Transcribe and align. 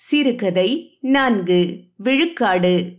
சிறுகதை 0.00 0.98
நான்கு 1.00 1.80
விழுக்காடு. 1.96 2.90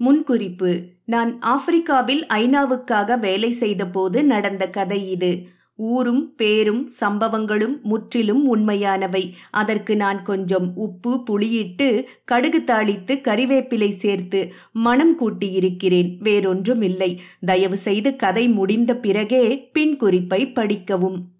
முன்குறிப்பு 0.00 0.82
நான் 1.04 1.38
ஆப்பிரிக்காவில் 1.40 2.26
ஐநாவுக்காக 2.26 3.18
வேலை 3.18 3.50
செய்தபோது 3.50 4.24
நடந்த 4.24 4.68
கதை 4.68 5.10
இது. 5.10 5.46
ஊரும் 5.76 6.34
பேரும் 6.34 6.90
சம்பவங்களும் 7.00 7.80
முற்றிலும் 7.80 8.46
உண்மையானவை. 8.46 9.34
அதற்கு 9.50 9.96
நான் 9.96 10.22
கொஞ்சம் 10.22 10.76
உப்பு 10.76 11.24
புளியிட்டு 11.30 12.04
கடுகு 12.24 12.62
தாளித்து 12.66 13.20
கறிவேப்பிலை 13.20 13.88
சேர்த்து 13.88 14.52
மனம் 14.72 15.18
கூட்டியிருக்கிறேன். 15.20 16.18
வேறொன்றுமில்லை. 16.22 17.18
தயவு 17.46 17.76
செய்து 17.76 18.16
கதை 18.16 18.48
முடிந்த 18.48 18.96
பிறகே 18.96 19.68
பின் 19.72 19.96
குறிப்பை 19.96 20.52
படிக்கவும். 20.52 21.37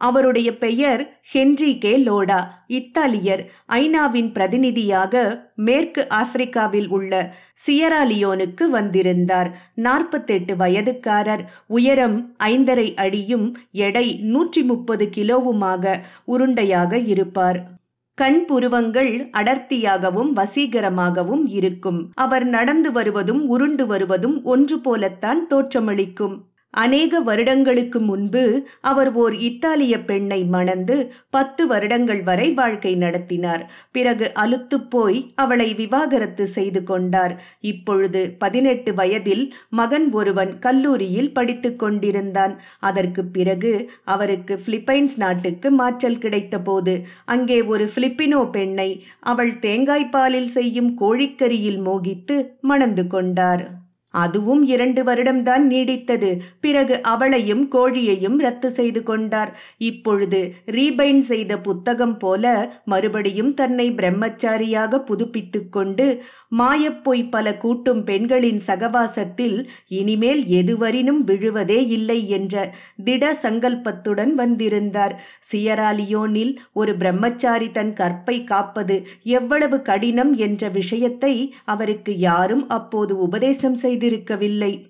அவருடைய 0.00 0.56
பெயர் 0.56 1.02
ஹென்ரிகே 1.32 1.92
லோடா 2.08 2.40
இத்தாலியர். 2.66 3.42
ஐநாவின் 3.72 4.30
பிரதிநிதியாக 4.32 5.22
மேற்கு 5.54 6.06
ஆப்பிரிக்காவில் 6.10 6.88
உள்ள 6.88 7.12
சியராலியோனுக்கு 7.66 8.66
வந்திருந்தார். 8.70 9.50
நாற்பத்தெட்டு 9.74 10.54
வயதுக்காரர். 10.54 11.44
உயரம் 11.66 12.36
ஐந்தரை 12.44 12.88
அடியும் 12.96 13.46
எடை 13.72 14.06
நூற்றி 14.22 14.62
முப்பது 14.62 15.08
கிலோவுமாக 15.16 15.94
உருண்டையாக 16.26 16.92
இருப்பார். 17.06 17.60
கண் 18.14 18.44
புருவங்கள் 18.44 19.12
அடர்த்தியாகவும் 19.38 20.30
வசீகரமாகவும் 20.36 21.44
இருக்கும். 21.48 22.00
அவர் 22.14 22.44
நடந்து 22.44 22.92
வருவதும் 22.92 23.48
உருண்டு 23.48 23.86
வருவதும் 23.86 24.36
ஒன்று 24.44 24.78
போலத்தான் 24.78 25.40
தோற்றமளிக்கும். 25.46 26.34
அநேக 26.70 27.20
வருடங்களுக்கு 27.20 28.00
முன்பு 28.00 28.68
அவர் 28.80 29.12
ஓர் 29.12 29.34
இத்தாலிய 29.34 30.04
பெண்ணை 30.04 30.44
மணந்து 30.44 31.12
பத்து 31.30 31.66
வருடங்கள் 31.66 32.22
வரை 32.22 32.52
வாழ்க்கை 32.52 32.94
நடத்தினார். 32.94 33.70
பிறகு 33.92 34.32
அலுத்துப் 34.34 34.90
போய் 34.90 35.32
அவளை 35.34 35.74
விவாகரத்து 35.74 36.46
செய்து 36.46 36.82
கொண்டார். 36.82 37.42
இப்பொழுது 37.60 38.34
பதினெட்டு 38.38 38.94
வயதில் 38.94 39.54
மகன் 39.70 40.12
ஒருவன் 40.12 40.58
கல்லூரியில் 40.58 41.32
படித்து 41.32 41.76
கொண்டிருந்தான். 41.76 42.60
அதற்கு 42.80 43.24
பிறகு 43.24 43.90
அவருக்கு 44.04 44.60
பிலிப்பைன்ஸ் 44.66 45.16
நாட்டுக்கு 45.16 45.70
மாற்றல் 45.70 46.18
கிடைத்தபோது 46.18 47.02
அங்கே 47.24 47.62
ஒரு 47.62 47.90
பிலிப்பினோ 47.94 48.50
பெண்ணை 48.50 49.04
அவள் 49.20 49.52
தேங்காய்பாலில் 49.52 50.54
செய்யும் 50.56 50.98
கோழிக்கறியில் 51.00 51.82
மோகித்து 51.82 52.46
மணந்து 52.60 53.06
கொண்டார். 53.06 53.79
அதுவும் 54.14 54.62
இரண்டு 54.62 55.02
வருடம்தான் 55.04 55.64
நீடித்தது. 55.66 56.30
பிறகு 56.60 57.02
அவளையும் 57.02 57.64
கோழியையும் 57.72 58.38
ரத்து 58.38 58.70
செய்து 58.70 59.02
கொண்டார். 59.02 59.52
இப்பொழுது 59.78 60.40
ரீபைன் 60.66 61.18
செய்த 61.18 61.58
புத்தகம் 61.58 62.16
போல 62.18 62.44
மறுபடியும் 62.84 63.54
தன்னை 63.54 63.86
பிரம்மச்சாரியாக 63.90 65.02
புதுப்பித்து 65.02 65.68
கொண்டு 65.68 66.06
மாயப்பொய் 66.56 67.22
பல 67.28 67.46
கூட்டும் 67.56 68.04
பெண்களின் 68.04 68.60
சகவாசத்தில் 68.66 69.56
இனிமேல் 69.88 70.42
எதுவரினும் 70.44 71.20
விழுவதே 71.24 71.86
இல்லை 71.88 72.28
என்ற 72.28 72.54
திட 73.04 73.32
சங்கல்பத்துடன் 73.42 74.34
வந்திருந்தார். 74.34 75.14
சியராலியோனில் 75.52 76.52
ஒரு 76.72 76.94
பிரம்மச்சாரி 76.96 77.70
தன் 77.70 77.92
கற்பை 77.92 78.44
காப்பது 78.44 78.96
எவ்வளவு 79.22 79.82
கடினம் 79.82 80.36
என்ற 80.36 80.68
விஷயத்தை 80.68 81.54
அவருக்கு 81.64 82.18
யாரும் 82.18 82.68
அப்போது 82.68 83.18
உபதேசம் 83.18 83.78
செய்திருக்கவில்லை. 84.00 84.88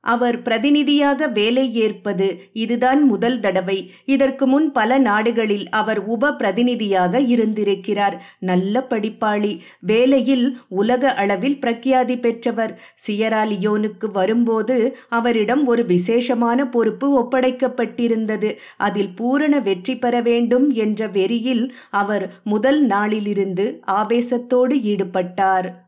அவர் 0.00 0.42
பிரதிநிதியாக 0.42 1.26
வேலை 1.26 1.74
ஏற்பது 1.74 2.40
இதுதான் 2.52 3.02
முதல் 3.02 3.40
தடவை. 3.40 3.90
இதற்கு 4.04 4.46
முன் 4.46 4.70
பல 4.72 4.98
நாடுகளில் 4.98 5.68
அவர் 5.68 6.04
உப 6.04 6.34
பிரதிநிதியாக 6.34 7.20
இருந்திருக்கிறார். 7.20 8.24
நல்ல 8.38 8.86
படிப்பாளி. 8.90 9.58
வேலையில் 9.80 10.58
உலக 10.68 11.12
அளவில் 11.14 11.58
பிரக்யாதி 11.60 12.20
பெற்றவர். 12.20 12.80
சியராலியோனுக்கு 13.06 14.10
வரும்போது 14.12 14.96
அவரிடம் 15.08 15.66
ஒரு 15.66 15.84
விசேஷமான 15.84 16.68
பொறுப்பு 16.68 17.08
ஒப்படைக்கப்பட்டிருந்தது. 17.22 18.54
அதில் 18.76 19.14
பூரண 19.14 19.60
வெற்றி 19.60 19.96
பெற 19.96 20.20
வேண்டும் 20.20 20.70
என்ற 20.70 21.08
வெறியில் 21.08 21.72
அவர் 21.90 22.40
முதல் 22.44 22.80
நாளிலிருந்து 22.80 23.82
ஆவேசத்தோடு 23.86 24.76
ஈடுபட்டார். 24.92 25.86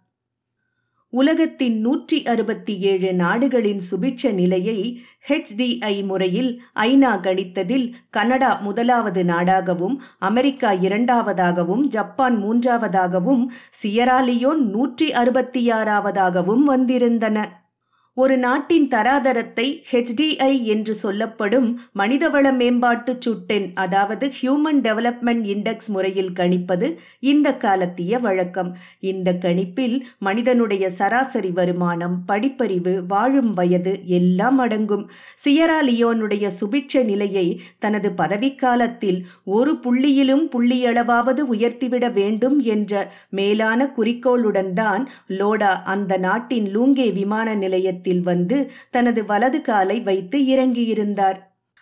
உலகத்தின் 1.13 1.81
நூற்றி 1.81 2.23
அறுபத்தி 2.23 2.79
ஏழு 2.81 3.09
நாடுகளின் 3.13 3.81
சுபிட்ச 3.91 4.33
நிலையை 4.33 4.77
ஹெச்டிஐ 5.29 6.05
முறையில் 6.05 6.51
ஐநா 6.75 7.11
கணித்ததில் 7.21 7.87
கனடா 8.11 8.61
முதலாவது 8.61 9.23
நாடாகவும் 9.23 9.97
அமெரிக்கா 10.19 10.73
இரண்டாவதாகவும் 10.73 11.85
ஜப்பான் 11.87 12.37
மூன்றாவதாகவும் 12.37 13.43
சியராலியோன் 13.83 14.63
நூற்றி 14.67 15.13
அறுபத்தி 15.13 15.71
ஆறாவதாகவும் 15.71 16.65
வந்திருந்தன. 16.69 17.39
ஒரு 18.17 18.37
நாட்டின் 18.37 18.87
தராதரத்தை 18.89 19.65
ஹெச்டிஐ 19.91 20.55
என்று 20.65 20.95
சொல்லப்படும் 20.95 21.69
மனிதவள 21.99 22.47
மேம்பாட்டு 22.53 23.13
சுட்டெண் 23.19 23.67
அதாவது 23.75 24.27
ஹியூமன் 24.39 24.81
டெவலப்மெண்ட் 24.83 25.45
இண்டெக்ஸ் 25.45 25.89
முறையில் 25.89 26.33
கணிப்பது 26.33 26.87
இந்த 27.23 27.49
காலத்திய 27.57 28.19
வழக்கம். 28.19 28.71
இந்த 29.01 29.35
கணிப்பில் 29.35 29.95
மனிதனுடைய 30.19 30.91
சராசரி 30.91 31.51
வருமானம் 31.51 32.17
படிப்பறிவு 32.29 32.95
வாழும் 33.07 33.53
வயது 33.55 33.95
எல்லாம் 34.11 34.59
அடங்கும். 34.59 35.05
சியரா 35.45 35.79
லியோனுடைய 35.83 36.51
சுபிட்ச 36.59 37.05
நிலையை 37.05 37.47
தனது 37.79 38.11
பதவிக்காலத்தில் 38.13 39.23
ஒரு 39.53 39.75
புள்ளியிலும் 39.85 40.45
புள்ளியளவாவது 40.53 41.45
உயர்த்திவிட 41.49 42.13
வேண்டும் 42.13 42.59
என்ற 42.67 43.07
மேலான 43.31 43.91
குறிக்கோளுடன் 43.97 44.75
தான் 44.75 45.05
லோடா 45.39 45.73
அந்த 45.87 46.13
நாட்டின் 46.19 46.69
லூங்கே 46.77 47.09
விமான 47.13 47.49
நிலையத்தில் 47.55 47.99
நிலையத்தில் 48.01 48.23
வந்து 48.23 48.59
தனது 48.91 49.21
வலது 49.27 49.61
காலை 49.61 50.01
வைத்து 50.01 50.39
இறங்கியிருந்தார். 50.55 51.39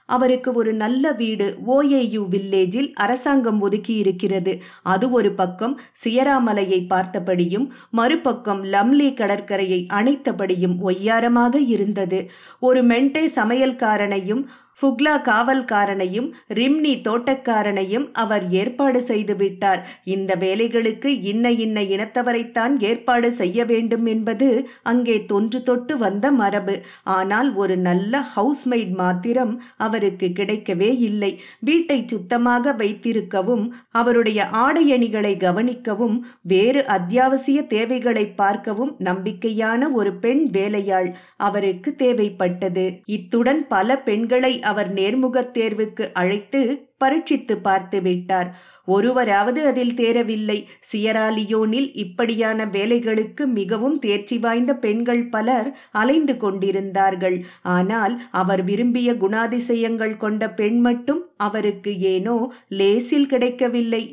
அவருக்கு 0.09 0.51
ஒரு 0.53 0.73
நல்ல 0.73 1.13
வீடு 1.13 1.47
ஓஏயு 1.67 2.21
வில்லேஜில் 2.31 2.93
அரசாங்கம் 2.95 3.61
ஒதுக்கி 3.61 3.95
இருக்கிறது 3.95 4.53
அது 4.83 5.07
ஒரு 5.11 5.31
பக்கம் 5.33 5.75
சியராமலையை 6.05 6.81
பார்த்தபடியும் 6.93 7.67
மறுபக்கம் 7.91 8.63
லம்லி 8.65 9.09
கடற்கரையை 9.15 9.81
அணைத்தபடியும் 9.93 10.77
ஒய்யாரமாக 10.89 11.55
இருந்தது. 11.67 12.21
ஒரு 12.61 12.83
மென்டே 12.83 13.25
சமையல்காரனையும் 13.35 14.43
ஃபுக்லா 14.79 15.13
காவல்காரனையும் 15.29 16.27
ரிம்னி 16.49 16.93
தோட்டக்காரனையும் 17.07 18.05
அவர் 18.13 18.45
ஏற்பாடு 18.51 19.01
செய்து 19.03 19.35
விட்டார். 19.37 19.81
இந்த 20.05 20.31
வேலைகளுக்கு 20.41 21.11
இன்ன 21.31 21.51
இன்ன 21.65 21.79
இனத்தவரைத்தான் 21.95 22.75
ஏற்பாடு 22.81 23.29
செய்ய 23.33 23.65
வேண்டும் 23.65 24.07
என்பது 24.07 24.49
அங்கே 24.83 25.17
தொன்று 25.25 25.61
தொட்டு 25.63 25.95
வந்த 25.99 26.27
மரபு. 26.33 26.77
ஆனால் 27.17 27.51
ஒரு 27.55 27.77
நல்ல 27.79 28.23
ஹவுஸ்மெய்ட் 28.35 28.95
மாத்திரம் 29.03 29.55
அவருக்கு 29.79 30.29
கிடைக்கவே 30.39 30.91
இல்லை. 31.09 31.33
வீட்டை 31.61 31.99
சுத்தமாக 32.07 32.73
வைத்திருக்கவும் 32.73 33.65
அவருடைய 33.91 34.41
ஆடையணிகளை 34.65 35.35
கவனிக்கவும் 35.47 36.17
வேறு 36.43 36.81
அத்தியாவசிய 36.97 37.59
தேவைகளை 37.67 38.25
பார்க்கவும் 38.43 38.95
நம்பிக்கையான 39.01 39.91
ஒரு 39.93 40.13
பெண் 40.17 40.45
வேலையாள் 40.51 41.11
அவருக்கு 41.49 41.91
தேவைப்பட்டது. 41.99 42.87
இத்துடன் 43.17 43.63
பல 43.67 43.99
பெண்களை 44.09 44.55
அவர் 44.71 44.91
நேர்முகத் 44.95 45.55
தேர்வுக்கு 45.57 46.05
அழைத்து 46.13 46.61
பரீட்சித்து 46.99 47.55
பார்த்து 47.59 47.99
விட்டார். 48.03 48.49
ஒருவராவது 48.87 49.61
அதில் 49.67 49.95
தேரவில்லை. 49.95 50.59
சியராலியோனில் 50.93 51.91
இப்படியான 51.93 52.67
வேலைகளுக்கு 52.67 53.45
மிகவும் 53.47 53.99
தேர்ச்சி 53.99 54.39
வாய்ந்த 54.39 54.75
பெண்கள் 54.77 55.29
பலர் 55.29 55.69
அலைந்து 55.93 56.37
கொண்டிருந்தார்கள். 56.37 57.39
ஆனால் 57.63 58.15
அவர் 58.31 58.65
விரும்பிய 58.65 59.13
குணாதிசயங்கள் 59.13 60.17
கொண்ட 60.17 60.51
பெண் 60.51 60.81
மட்டும் 60.81 61.23
அவருக்கு 61.37 61.93
ஏனோ 62.01 62.37
லேசில் 62.69 63.27
கிடைக்கவில்லை. 63.27 64.05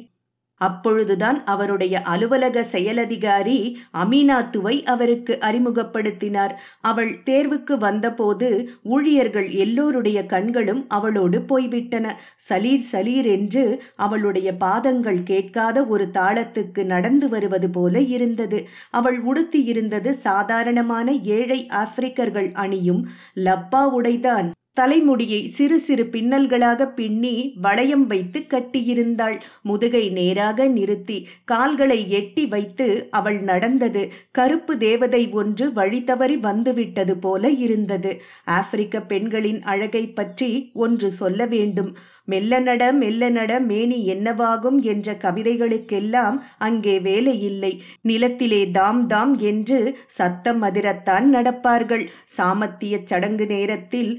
அப்பொழுதுதான் 0.57 1.43
அவருடைய 1.43 2.01
அலுவலக 2.01 2.65
செயலதிகாரி 2.71 3.75
அமீனாத்துவை 3.93 4.83
அவருக்கு 4.83 5.37
அறிமுகப்படுத்தினார். 5.41 6.53
அவள் 6.81 7.11
தேர்வுக்கு 7.25 7.77
வந்தபோது 7.77 8.69
ஊழியர்கள் 8.83 9.49
எல்லோருடைய 9.49 10.25
கண்களும் 10.25 10.85
அவளோடு 10.87 11.41
போய்விட்டன. 11.41 12.15
சலீர் 12.35 12.87
சலீர் 12.91 13.25
என்று 13.25 13.83
அவளுடைய 13.95 14.55
பாதங்கள் 14.55 15.23
கேட்காத 15.23 15.85
ஒரு 15.85 16.09
தாளத்துக்கு 16.13 16.85
நடந்து 16.85 17.29
வருவது 17.29 17.69
போல 17.69 18.01
இருந்தது. 18.01 18.67
அவள் 18.91 19.23
உடுத்தியிருந்தது 19.23 20.09
சாதாரணமான 20.09 21.11
ஏழை 21.11 21.67
ஆப்பிரிக்கர்கள் 21.67 22.51
அணியும் 22.51 23.09
லப்பா 23.35 23.83
உடைதான். 23.97 24.51
தலைமுடியை 24.75 25.39
சிறு 25.47 25.79
சிறு 25.79 26.03
பின்னல்களாக 26.03 26.87
பின்னி 26.87 27.35
வளையம் 27.61 28.05
வைத்து 28.05 28.39
கட்டியிருந்தாள். 28.39 29.37
முதுகை 29.61 30.09
நேராக 30.09 30.67
நிறுத்தி 30.67 31.17
கால்களை 31.43 31.99
எட்டி 32.09 32.45
வைத்து 32.45 32.87
அவள் 33.11 33.39
நடந்தது. 33.41 34.03
கருப்பு 34.31 34.77
தேவதை 34.77 35.23
ஒன்று 35.31 35.67
வழி 35.73 36.03
தவறி 36.03 36.37
வந்துவிட்டது 36.37 37.15
போல 37.17 37.49
இருந்தது. 37.49 38.11
ஆப்பிரிக்க 38.43 39.01
பெண்களின் 39.01 39.61
அழகை 39.63 40.03
பற்றி 40.09 40.51
ஒன்று 40.73 41.09
சொல்ல 41.11 41.45
வேண்டும். 41.45 41.93
மெல்ல 42.25 42.59
நட 42.59 42.83
மெல்ல 42.93 43.29
நட 43.29 43.59
மேனி 43.59 43.97
என்னவாகும் 44.13 44.77
என்ற 44.81 45.13
கவிதைகளுக்கெல்லாம் 45.13 46.37
அங்கே 46.57 46.99
வேலை 46.99 47.35
இல்லை. 47.41 47.71
நிலத்திலே 48.01 48.61
தாம் 48.71 49.07
தாம் 49.07 49.33
என்று 49.39 49.79
சத்தம் 50.05 50.63
அதிரத்தான் 50.63 51.25
நடப்பார்கள். 51.35 52.05
சாமத்திய 52.37 52.99
சடங்கு 53.03 53.45
நேரத்தில் 53.45 54.11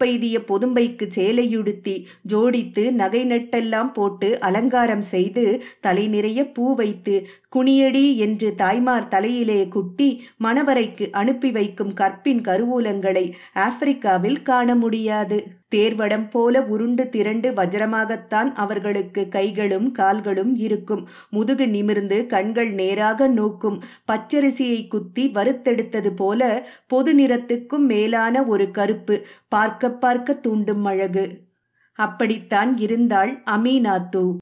பூப்பெய்திய 0.00 0.38
பொதும்பைக்கு 0.48 1.06
சேலையுடுத்தி 1.16 1.94
ஜோடித்து 2.30 2.82
நகை 3.00 3.20
நட்டெல்லாம் 3.30 3.90
போட்டு 3.92 4.28
அலங்காரம் 4.40 5.04
செய்து 5.10 5.44
தலை 5.80 6.04
நிறைய 6.08 6.40
பூ 6.54 6.64
வைத்து 6.74 7.16
குனியடி 7.56 8.04
என்று 8.18 8.48
தாய்மார் 8.56 9.10
தலையிலே 9.14 9.60
குட்டி 9.68 10.08
மணவரைக்கு 10.44 11.06
அனுப்பி 11.20 11.50
வைக்கும் 11.50 11.94
கற்பின் 11.94 12.42
கருவூலங்களை 12.48 13.26
ஆப்பிரிக்காவில் 13.60 14.42
காண 14.42 14.74
முடியாது. 14.74 15.40
தேர்வடம் 15.74 16.30
போல 16.30 16.62
உருண்டு 16.62 17.08
திரண்டு 17.08 17.50
வஜரமாகத்தான் 17.50 18.52
அவர்களுக்கு 18.54 19.28
கைகளும் 19.28 19.92
கால்களும் 19.92 20.56
இருக்கும். 20.56 21.08
முதுகு 21.30 21.68
நிமிர்ந்து 21.68 22.26
கண்கள் 22.26 22.70
நேராக 22.70 23.28
நோக்கும். 23.28 23.82
பச்சரிசியை 24.12 24.88
குத்தி 24.88 25.30
வறுத்தெடுத்தது 25.30 26.10
போல 26.16 26.68
பொது 26.86 27.14
நிறத்துக்கும் 27.14 27.86
மேலான 27.86 28.44
ஒரு 28.44 28.70
கருப்பு. 28.70 29.26
பார்க்க 29.48 29.90
பார்க்க 29.90 30.32
தூண்டும் 30.32 30.84
அழகு. 30.84 31.40
அப்படித்தான் 31.94 32.76
இருந்தாள் 32.76 33.42
அமீனாத்து. 33.50 34.36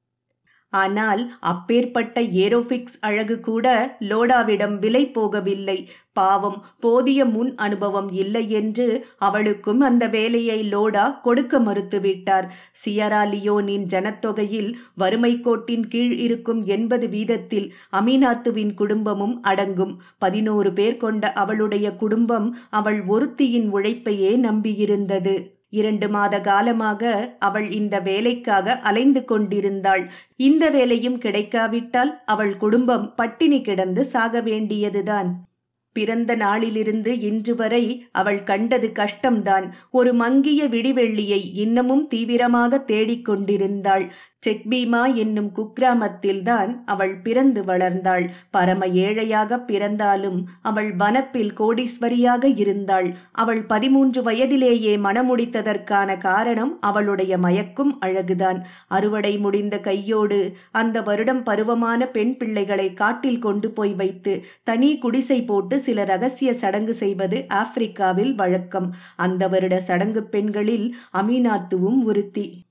ஆனால் 0.71 1.33
அப்பேற்பட்ட 1.41 2.21
ஏரோஃபிக்ஸ் 2.21 2.99
அழகு 3.01 3.41
கூட 3.41 3.97
லோடாவிடம் 4.01 4.79
விலை 4.79 5.11
போகவில்லை. 5.15 5.87
பாவம் 6.13 6.65
போதிய 6.81 7.25
முன் 7.25 7.55
அனுபவம் 7.55 8.13
இல்லை 8.13 8.51
என்று 8.51 9.07
அவளுக்கும் 9.19 9.81
அந்த 9.81 10.09
வேலையை 10.09 10.69
லோடா 10.71 11.21
கொடுக்க 11.21 11.59
மறுத்துவிட்டார். 11.59 12.47
சியரா 12.85 13.23
லியோனின் 13.25 13.85
ஜனத்தொகையில் 13.85 14.77
வறுமை 14.95 15.41
கோட்டின் 15.41 15.89
கீழ் 15.89 16.17
இருக்கும் 16.17 16.65
எண்பது 16.65 17.09
வீதத்தில் 17.09 17.73
அமீனாத்துவின் 17.93 18.75
குடும்பமும் 18.75 19.43
அடங்கும். 19.43 20.03
பதினோரு 20.19 20.73
பேர் 20.73 20.97
கொண்ட 20.97 21.33
அவளுடைய 21.33 21.95
குடும்பம் 21.95 22.57
அவள் 22.71 23.05
ஒருத்தியின் 23.05 23.71
உழைப்பையே 23.73 24.37
நம்பியிருந்தது. 24.37 25.57
இரண்டு 25.71 26.09
மாத 26.09 26.41
காலமாக 26.41 27.03
அவள் 27.39 27.71
இந்த 27.71 28.01
வேலைக்காக 28.01 28.77
அலைந்து 28.77 29.25
கொண்டிருந்தாள். 29.25 30.11
இந்த 30.37 30.71
வேலையும் 30.71 31.19
கிடைக்காவிட்டால் 31.19 32.23
அவள் 32.25 32.57
குடும்பம் 32.57 33.15
பட்டினி 33.15 33.61
கிடந்து 33.61 34.05
சாக 34.05 34.41
வேண்டியதுதான். 34.41 35.47
பிறந்த 35.93 36.35
நாளிலிருந்து 36.35 37.19
இன்று 37.19 37.57
வரை 37.57 38.07
அவள் 38.13 38.43
கண்டது 38.43 38.93
கஷ்டம்தான். 38.95 39.67
ஒரு 39.91 40.15
மங்கிய 40.15 40.65
விடிவெள்ளியை 40.65 41.41
இன்னமும் 41.55 42.07
தீவிரமாக 42.07 42.85
தேடிக்கொண்டிருந்தாள். 42.87 44.05
செக்பீமா 44.47 45.15
என்னும் 45.15 45.51
குக்கிராமத்தில்தான் 45.57 46.83
அவள் 46.85 47.17
பிறந்து 47.17 47.63
வளர்ந்தாள். 47.63 48.29
பரம 48.51 48.87
ஏழையாக 48.87 49.61
பிறந்தாலும் 49.61 50.49
அவள் 50.63 50.95
வனப்பில் 50.95 51.53
கோடீஸ்வரியாக 51.53 52.45
இருந்தாள். 52.57 53.15
அவள் 53.33 53.65
பதிமூன்று 53.65 54.23
வயதிலேயே 54.23 54.97
மணமுடித்ததற்கான 54.97 56.19
காரணம் 56.19 56.81
அவளுடைய 56.81 57.39
மயக்கும் 57.39 58.01
அழகுதான். 58.01 58.61
அறுவடை 58.89 59.39
முடிந்த 59.39 59.79
கையோடு 59.79 60.53
அந்த 60.71 61.03
வருடம் 61.03 61.45
பருவமான 61.45 62.07
பெண் 62.07 62.37
பிள்ளைகளை 62.37 62.95
காட்டில் 62.95 63.39
கொண்டு 63.39 63.71
போய் 63.71 63.95
வைத்து 63.95 64.45
தனி 64.63 64.99
குடிசை 64.99 65.43
போட்டு 65.43 65.79
சில 65.79 66.05
ரகசிய 66.05 66.55
சடங்கு 66.55 66.95
செய்வது 66.95 67.47
ஆப்பிரிக்காவில் 67.49 68.35
வழக்கம். 68.35 68.95
அந்த 69.17 69.49
வருட 69.49 69.81
சடங்கு 69.81 70.23
பெண்களில் 70.23 70.95
அமீனாத்துவும் 71.13 72.03
ஒருத்தி. 72.05 72.68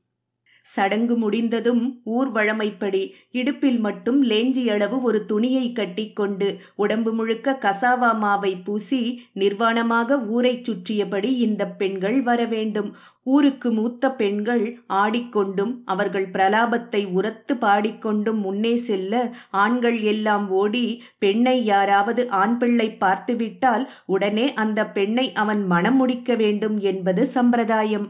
சடங்கு 0.74 1.16
முடிந்ததும் 1.16 2.02
ஊர் 2.04 2.32
வழமைப்படி 2.32 3.12
இடுப்பில் 3.32 3.80
மட்டும் 3.80 4.20
லேஞ்சி 4.24 4.64
அளவு 4.70 5.02
ஒரு 5.02 5.26
துணியை 5.26 5.72
கட்டிக்கொண்டு 5.72 6.60
உடம்பு 6.76 7.14
முழுக்க 7.14 7.58
கசாவா 7.58 8.12
மாவை 8.24 8.54
பூசி 8.64 9.02
நிர்வாணமாக 9.36 10.20
ஊரைச் 10.28 10.64
சுற்றியபடி 10.64 11.32
இந்த 11.38 11.66
பெண்கள் 11.68 12.22
வர 12.22 12.46
வேண்டும். 12.46 12.90
ஊருக்கு 13.24 13.70
மூத்த 13.72 14.12
பெண்கள் 14.12 14.80
ஆடிக்கொண்டும் 14.94 15.74
அவர்கள் 15.86 16.28
பிரலாபத்தை 16.30 17.06
உரத்து 17.12 17.56
பாடிக்கொண்டும் 17.56 18.40
முன்னே 18.40 18.76
செல்ல 18.76 19.14
ஆண்கள் 19.50 20.00
எல்லாம் 20.02 20.50
ஓடி 20.50 20.86
பெண்ணை 21.20 21.58
யாராவது 21.66 22.30
ஆண் 22.30 22.58
பிள்ளை 22.58 22.90
பார்த்துவிட்டால் 23.00 23.90
உடனே 24.06 24.54
அந்த 24.54 24.90
பெண்ணை 24.90 25.34
அவன் 25.34 25.66
மணம் 25.66 25.96
முடிக்க 25.96 26.36
வேண்டும் 26.36 26.80
என்பது 26.80 27.26
சம்பிரதாயம். 27.26 28.08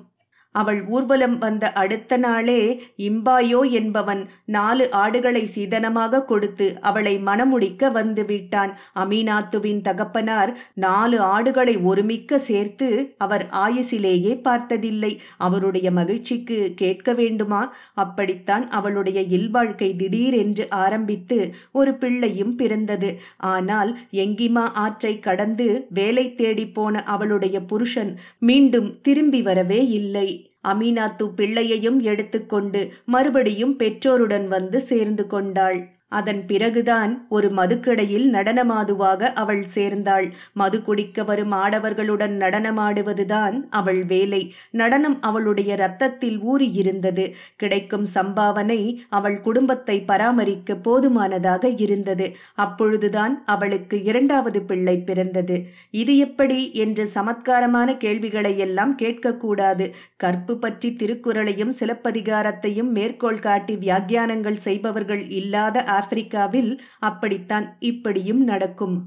அவள் 0.62 0.80
ஊர்வலம் 0.86 1.38
வந்த 1.38 1.72
அடுத்த 1.72 2.18
நாளே 2.18 2.62
இம்பாயோ 2.98 3.60
என்பவன் 3.72 4.22
நாலு 4.46 4.86
ஆடுகளை 4.92 5.44
சீதனமாக 5.56 6.24
கொடுத்து 6.24 6.68
அவளை 6.82 7.14
மணமுடிக்க 7.26 7.92
வந்து 7.92 8.26
விட்டான். 8.26 8.72
அமீனாத்துவின் 8.96 9.82
தகப்பனார் 9.82 10.52
நாலு 10.74 11.20
ஆடுகளை 11.20 11.76
ஒருமிக்க 11.78 12.38
சேர்த்து 12.38 12.90
அவர் 13.18 13.46
ஆயுசிலேயே 13.66 14.34
பார்த்ததில்லை. 14.42 15.12
அவருடைய 15.38 15.92
மகிழ்ச்சிக்கு 15.92 16.60
கேட்க 16.76 17.14
வேண்டுமா? 17.14 17.62
அப்படித்தான் 17.94 18.66
அவளுடைய 18.70 19.22
இல்வாழ்க்கை 19.38 19.90
திடீரென்று 19.96 20.66
ஆரம்பித்து 20.70 21.40
ஒரு 21.72 21.94
பிள்ளையும் 21.94 22.56
பிறந்தது. 22.56 23.12
ஆனால் 23.38 23.92
எங்கிமா 24.12 24.66
ஆற்றை 24.86 25.14
கடந்து 25.20 25.70
வேலை 25.90 26.26
தேடி 26.36 26.68
போன 26.68 27.04
அவளுடைய 27.04 27.58
புருஷன் 27.62 28.14
மீண்டும் 28.40 28.90
திரும்பி 29.02 29.42
வரவே 29.42 29.82
இல்லை. 30.00 30.47
அமீனாத்து 30.64 31.28
பிள்ளையையும் 31.36 32.00
எடுத்துக்கொண்டு 32.00 32.94
மறுபடியும் 33.06 33.76
பெற்றோருடன் 33.76 34.48
வந்து 34.48 34.80
சேர்ந்து 34.80 35.28
கொண்டாள். 35.28 35.97
அதன் 36.12 36.46
பிறகுதான் 36.46 37.12
ஒரு 37.30 37.48
மதுக்கடையில் 37.50 38.28
நடனமாதுவாக 38.34 39.32
அவள் 39.34 39.64
சேர்ந்தாள். 39.66 40.28
மது 40.54 40.84
குடிக்க 40.84 41.24
வரும் 41.24 41.54
ஆடவர்களுடன் 41.54 42.36
நடனமாடுவதுதான் 42.38 43.56
அவள் 43.70 44.06
வேலை. 44.06 44.42
நடனம் 44.72 45.18
அவளுடைய 45.22 45.74
இரத்தத்தில் 45.74 46.38
ஊறியிருந்தது. 46.44 47.26
கிடைக்கும் 47.56 48.08
சம்பாவனை 48.14 48.80
அவள் 49.10 49.40
குடும்பத்தை 49.40 49.98
பராமரிக்க 50.02 50.76
போதுமானதாக 50.76 51.68
இருந்தது. 51.68 52.28
அப்பொழுதுதான் 52.56 53.44
அவளுக்கு 53.46 54.04
இரண்டாவது 54.04 54.62
பிள்ளை 54.62 54.98
பிறந்தது. 55.02 55.58
இது 55.92 56.18
எப்படி 56.18 56.72
என்று 56.72 57.10
சமத்காரமான 57.14 57.98
கேள்விகளை 57.98 58.58
எல்லாம் 58.58 58.96
கேட்கக்கூடாது. 58.98 59.88
கற்பு 60.16 60.58
பற்றி 60.58 60.90
திருக்குறளையும் 61.00 61.76
சிலப்பதிகாரத்தையும் 61.80 62.92
மேற்கோள் 62.92 63.40
காட்டி 63.40 63.76
வியாக்கியானங்கள் 63.76 64.64
செய்பவர்கள் 64.68 65.24
இல்லாத 65.30 65.96
ஆப்பிரிக்காவில் 66.00 66.72
அப்படித்தான் 67.10 67.68
இப்படியும் 67.92 68.44
நடக்கும். 68.44 68.98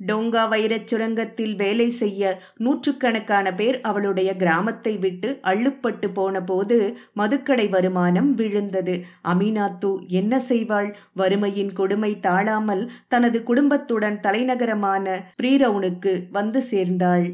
டோங்கா 0.00 0.42
வைரச் 0.52 0.88
சுரங்கத்தில் 0.90 1.52
வேலை 1.56 1.86
செய்ய 1.98 2.30
நூற்றுக்கணக்கான 2.56 3.46
பேர் 3.54 3.76
அவளுடைய 3.80 4.30
கிராமத்தை 4.36 4.94
விட்டு 4.96 5.28
அள்ளுப்பட்டு 5.42 6.08
போன 6.14 6.42
போது 6.42 6.78
மதுக்கடை 7.16 7.66
வருமானம் 7.68 8.30
விழுந்தது. 8.34 8.94
அமீனாத்து 9.28 9.90
என்ன 10.20 10.40
செய்வாள்? 10.48 10.90
வறுமையின் 11.14 11.72
கொடுமை 11.72 12.12
தாழாமல் 12.20 12.84
தனது 13.08 13.40
குடும்பத்துடன் 13.42 14.18
தலைநகரமான 14.20 15.14
பிரீரவுனுக்கு 15.42 16.14
வந்து 16.30 16.62
சேர்ந்தாள். 16.62 17.26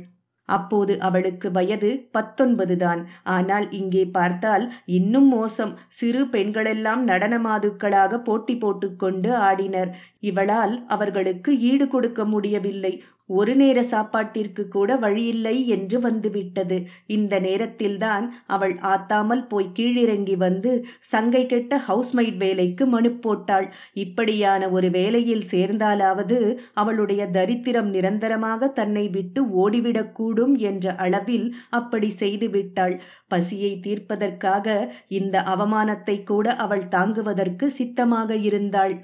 அப்போது 0.57 0.93
அவளுக்கு 1.09 1.49
வயது 1.59 1.90
பத்தொன்பது 2.17 2.76
தான். 2.85 3.00
ஆனால் 3.37 3.67
இங்கே 3.81 4.05
பார்த்தால் 4.19 4.64
இன்னும் 4.99 5.28
மோசம். 5.37 5.73
சிறு 5.99 6.23
பெண்களெல்லாம் 6.35 7.02
நடனமாதுக்களாக 7.09 8.23
போட்டி 8.28 8.57
போட்டுக்கொண்டு 8.64 9.31
ஆடினர். 9.49 9.93
இவளால் 10.31 10.75
அவர்களுக்கு 10.97 11.50
ஈடு 11.71 11.87
கொடுக்க 11.88 12.25
முடியவில்லை. 12.35 12.95
ஒரு 13.28 13.54
நேர 13.54 13.78
சாப்பாட்டிற்கு 13.82 14.62
கூட 14.68 14.97
வழியில்லை 14.97 15.54
என்று 15.66 16.00
வந்துவிட்டது. 16.00 16.78
இந்த 17.06 17.35
நேரத்தில்தான் 17.40 18.25
அவள் 18.47 18.75
ஆத்தாமல் 18.82 19.44
போய் 19.47 19.73
கீழிறங்கி 19.78 20.37
வந்து 20.37 20.73
சங்கை 21.00 21.42
கெட்ட 21.47 21.80
ஹவுஸ்மைட் 21.88 22.37
வேலைக்கு 22.37 22.87
மனு 22.87 23.11
போட்டாள். 23.11 23.66
இப்படியான 23.94 24.70
ஒரு 24.70 24.90
வேலையில் 24.90 25.47
சேர்ந்தாலாவது 25.50 26.38
அவளுடைய 26.75 27.23
தரித்திரம் 27.30 27.90
நிரந்தரமாக 27.90 28.70
தன்னை 28.70 29.04
விட்டு 29.08 29.42
ஓடிவிடக்கூடும் 29.62 30.54
என்ற 30.61 30.94
அளவில் 30.97 31.49
அப்படி 31.70 32.11
செய்துவிட்டாள். 32.20 32.97
பசியை 33.28 33.73
தீர்ப்பதற்காக 33.80 34.66
இந்த 35.08 35.42
அவமானத்தை 35.54 36.16
கூட 36.25 36.54
அவள் 36.56 36.88
தாங்குவதற்கு 36.88 37.66
சித்தமாக 37.70 38.35
இருந்தாள். 38.35 38.97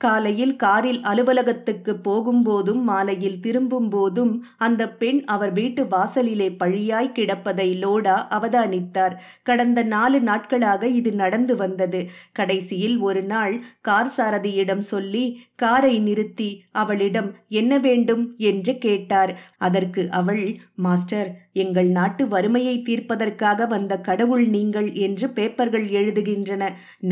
காலையில் 0.00 0.52
காரில் 0.56 1.00
அலுவலகத்துக்கு 1.02 1.92
போகும்போதும் 2.04 2.82
மாலையில் 2.82 3.40
திரும்பும்போதும் 3.40 4.32
அந்த 4.56 4.82
பெண் 4.92 5.20
அவர் 5.24 5.52
வீட்டு 5.52 5.82
வாசலிலே 5.84 6.48
பழியாய் 6.52 7.10
கிடப்பதை 7.14 7.68
லோடா 7.82 8.16
அவதானித்தார். 8.30 9.14
கடந்த 9.42 9.82
நாலு 9.82 10.20
நாட்களாக 10.20 10.88
இது 10.88 11.12
நடந்து 11.12 11.56
வந்தது. 11.56 12.00
கடைசியில் 12.32 12.96
ஒரு 12.98 13.22
நாள் 13.22 13.54
கார் 13.80 14.12
சாரதியிடம் 14.16 14.84
சொல்லி 14.84 15.24
காரை 15.54 15.94
நிறுத்தி 15.98 16.50
அவளிடம் 16.72 17.30
என்ன 17.48 17.72
வேண்டும்? 17.78 18.24
என்று 18.36 18.78
கேட்டார். 18.78 19.34
அதற்கு 19.58 20.02
அவள் 20.10 20.44
மாஸ்டர் 20.76 21.30
எங்கள் 21.52 21.88
நாட்டு 21.90 22.22
வறுமையை 22.28 22.74
தீர்ப்பதற்காக 22.82 23.66
வந்த 23.66 23.92
கடவுள் 24.00 24.46
நீங்கள் 24.46 24.88
என்று 24.92 25.26
பேப்பர்கள் 25.28 25.86
எழுதுகின்றன. 25.90 26.62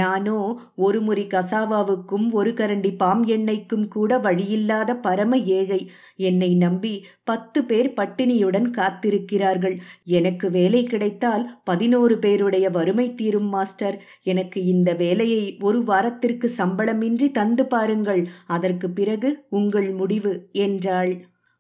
நானோ 0.00 0.38
ஒரு 0.78 0.98
முறி 1.00 1.26
கசாவாவுக்கும் 1.28 2.26
ஒரு 2.30 2.50
கரண் 2.52 2.76
கரண்டி 2.78 2.90
பாம் 2.96 3.22
எண்ணெய்க்கும் 3.26 3.86
கூட 3.88 4.18
வழியில்லாத 4.18 4.90
பரம 4.96 5.36
ஏழை. 5.36 5.78
என்னை 6.16 6.50
நம்பி 6.54 6.92
பத்து 7.24 7.58
பேர் 7.64 7.88
பட்டினியுடன் 7.96 8.68
காத்திருக்கிறார்கள். 8.70 9.76
எனக்கு 10.04 10.46
வேலை 10.50 10.82
கிடைத்தால் 10.84 11.44
பதினோரு 11.64 12.16
பேருடைய 12.18 12.70
வறுமை 12.70 13.06
தீரும் 13.14 13.48
மாஸ்டர். 13.48 13.98
எனக்கு 14.24 14.60
இந்த 14.64 14.92
வேலையை 14.94 15.56
ஒரு 15.60 15.80
வாரத்திற்கு 15.84 16.50
சம்பளமின்றி 16.58 17.30
தந்து 17.30 17.66
பாருங்கள். 17.66 18.22
அதற்கு 18.46 18.90
பிறகு 18.90 19.30
உங்கள் 19.50 19.90
முடிவு 19.90 20.34
என்றாள். 20.52 21.12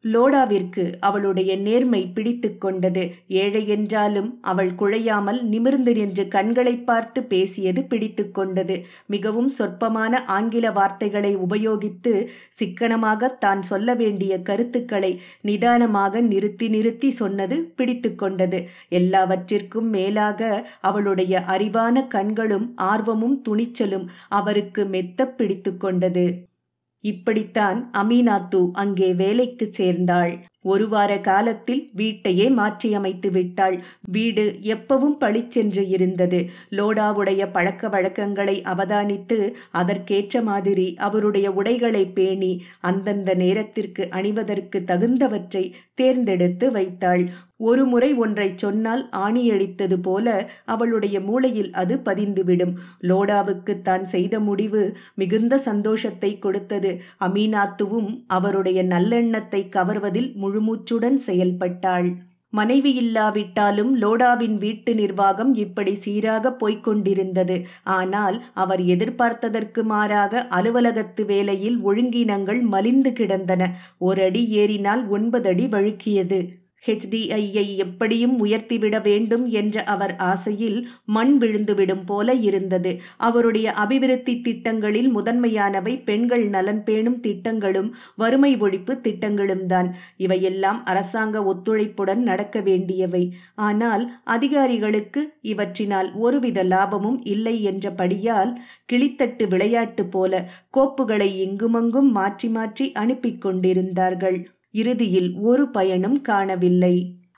லோடாவிற்கு 0.04 0.98
அவளுடைய 1.00 1.56
நேர்மை 1.56 2.06
பிடித்து 2.06 2.58
கொண்டது. 2.58 3.14
ஏழை 3.26 3.68
என்றாலும் 3.68 4.38
அவள் 4.40 4.70
குழையாமல் 4.74 5.42
நிமிர்ந்து 5.42 5.94
நின்று 5.94 6.28
கண்களை 6.28 6.76
பார்த்து 6.76 7.22
பேசியது 7.22 7.84
பிடித்து 7.84 8.30
கொண்டது. 8.30 8.84
மிகவும் 9.06 9.48
சொற்பமான 9.48 10.24
ஆங்கில 10.24 10.70
வார்த்தைகளை 10.70 11.36
உபயோகித்து 11.36 12.28
சிக்கனமாக 12.48 13.28
தான் 13.28 13.62
சொல்ல 13.62 13.94
வேண்டிய 13.94 14.42
கருத்துக்களை 14.42 15.20
நிதானமாக 15.40 16.20
நிறுத்தி 16.20 16.68
நிறுத்தி 16.68 17.10
சொன்னது 17.10 17.72
பிடித்து 17.76 18.14
கொண்டது. 18.14 18.68
எல்லாவற்றிற்கும் 18.88 19.90
மேலாக 19.90 20.66
அவளுடைய 20.80 21.44
அறிவான 21.48 22.06
கண்களும் 22.06 22.74
ஆர்வமும் 22.76 23.42
துணிச்சலும் 23.48 24.06
அவருக்கு 24.28 24.84
மெத்த 24.84 25.28
பிடித்து 25.28 25.76
கொண்டது. 25.76 26.47
இப்படித்தான் 27.04 27.90
அமீனாத்து 27.96 28.60
அங்கே 28.72 29.14
வேலைக்கு 29.14 29.66
சேர்ந்தாள். 29.72 30.32
ஒரு 30.62 30.88
வார 30.88 31.20
காலத்தில் 31.20 31.90
வீட்டையே 31.94 32.50
மாற்றியமைத்து 32.50 33.30
விட்டாள். 33.30 33.76
வீடு 34.08 34.44
எப்பவும் 34.62 35.16
பளிச்சென்று 35.18 35.88
இருந்தது. 35.88 36.40
லோடாவுடைய 36.70 37.50
பழக்க 37.52 37.88
வழக்கங்களை 37.88 38.62
அவதானித்து 38.62 39.38
அதற்கேற்ற 39.70 40.42
மாதிரி 40.42 40.94
அவருடைய 40.96 41.50
உடைகளை 41.52 42.04
பேணி 42.06 42.62
அந்தந்த 42.80 43.34
நேரத்திற்கு 43.34 44.08
அணிவதற்கு 44.10 44.80
தகுந்தவற்றை 44.86 45.72
தேர்ந்தெடுத்து 45.94 46.72
வைத்தாள். 46.72 47.24
ஒரு 47.60 47.84
முறை 47.84 48.08
ஒன்றை 48.14 48.48
சொன்னால் 48.54 49.02
ஆணியடித்தது 49.16 49.96
போல 50.02 50.26
அவளுடைய 50.64 51.20
மூளையில் 51.20 51.70
அது 51.72 51.94
பதிந்துவிடும். 52.04 52.74
லோடாவுக்கு 53.00 53.74
தான் 53.80 54.04
செய்த 54.04 54.40
முடிவு 54.40 54.82
மிகுந்த 55.14 55.58
சந்தோஷத்தை 55.58 56.30
கொடுத்தது. 56.38 56.92
அமீனாத்துவும் 57.20 58.10
அவருடைய 58.26 58.82
நல்லெண்ணத்தை 58.82 59.68
கவர்வதில் 59.68 60.30
முழுமூச்சுடன் 60.34 61.18
செயல்பட்டாள். 61.26 62.08
மனைவி 62.50 62.92
இல்லாவிட்டாலும் 62.94 63.90
லோடாவின் 63.96 64.54
வீட்டு 64.58 64.94
நிர்வாகம் 64.94 65.50
இப்படி 65.54 65.92
சீராக 65.94 66.52
போய்க் 66.52 66.84
கொண்டிருந்தது. 66.84 67.56
ஆனால் 67.82 68.36
அவர் 68.54 68.82
எதிர்பார்த்ததற்கு 68.84 69.82
மாறாக 69.82 70.46
அலுவலகத்து 70.48 71.24
வேலையில் 71.24 71.76
ஒழுங்கினங்கள் 71.84 72.62
மலிந்து 72.74 73.12
கிடந்தன. 73.12 73.68
ஒரு 73.98 74.22
அடி 74.22 74.44
ஏறினால் 74.62 75.04
ஒன்பது 75.08 75.48
அடி 75.48 75.66
வழுக்கியது. 75.66 76.40
ஹெச்டிஐயை 76.88 77.66
எப்படியும் 77.76 78.36
உயர்த்திவிட 78.44 78.96
வேண்டும் 79.02 79.44
என்ற 79.60 79.82
அவர் 79.94 80.14
ஆசையில் 80.30 80.78
மண் 81.16 81.34
விழுந்துவிடும் 81.38 82.04
போல 82.06 82.34
இருந்தது. 82.48 82.92
அவருடைய 83.28 83.66
அபிவிருத்தி 83.82 84.34
திட்டங்களில் 84.40 85.10
முதன்மையானவை 85.16 85.94
பெண்கள் 86.04 86.44
நலன் 86.48 86.82
பேணும் 86.84 87.18
திட்டங்களும் 87.20 87.90
வறுமை 88.16 88.52
ஒழிப்பு 88.60 88.94
திட்டங்களும் 89.00 89.66
தான். 89.66 89.88
இவையெல்லாம் 90.16 90.80
அரசாங்க 90.84 91.42
ஒத்துழைப்புடன் 91.52 92.22
நடக்க 92.30 92.60
வேண்டியவை. 92.60 93.24
ஆனால் 93.68 94.04
அதிகாரிகளுக்கு 94.24 95.22
இவற்றினால் 95.52 96.10
ஒருவித 96.16 96.64
லாபமும் 96.64 97.20
இல்லை 97.24 97.56
என்றபடியால் 97.70 98.52
கிளித்தட்டு 98.92 99.46
விளையாட்டு 99.48 100.04
போல 100.06 100.42
கோப்புகளை 100.76 101.30
இங்குமங்கும் 101.46 102.10
மாற்றி 102.10 102.48
மாற்றி 102.48 102.86
அனுப்பிக் 102.92 103.40
கொண்டிருந்தார்கள். 103.40 104.38
இறுதியில் 104.80 105.30
ஒரு 105.50 105.64
பயனும் 105.70 106.18
காணவில்லை. 106.20 106.94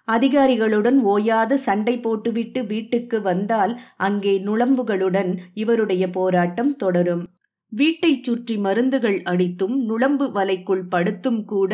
அதிகாரிகளுடன் 0.08 0.98
ஓயாது 1.04 1.56
சண்டை 1.58 1.94
போட்டுவிட்டு 1.98 2.60
வீட்டுக்கு 2.66 3.18
வந்தால் 3.22 3.74
அங்கே 3.98 4.34
நுளம்புகளுடன் 4.46 5.30
இவருடைய 5.54 6.04
போராட்டம் 6.10 6.72
தொடரும். 6.76 7.24
வீட்டைச் 7.72 8.22
சுற்றி 8.22 8.56
மருந்துகள் 8.56 9.22
அடித்தும் 9.22 9.76
நுளம்பு 9.76 10.26
வலைக்குள் 10.26 10.82
படுத்தும் 10.88 11.44
கூட 11.44 11.72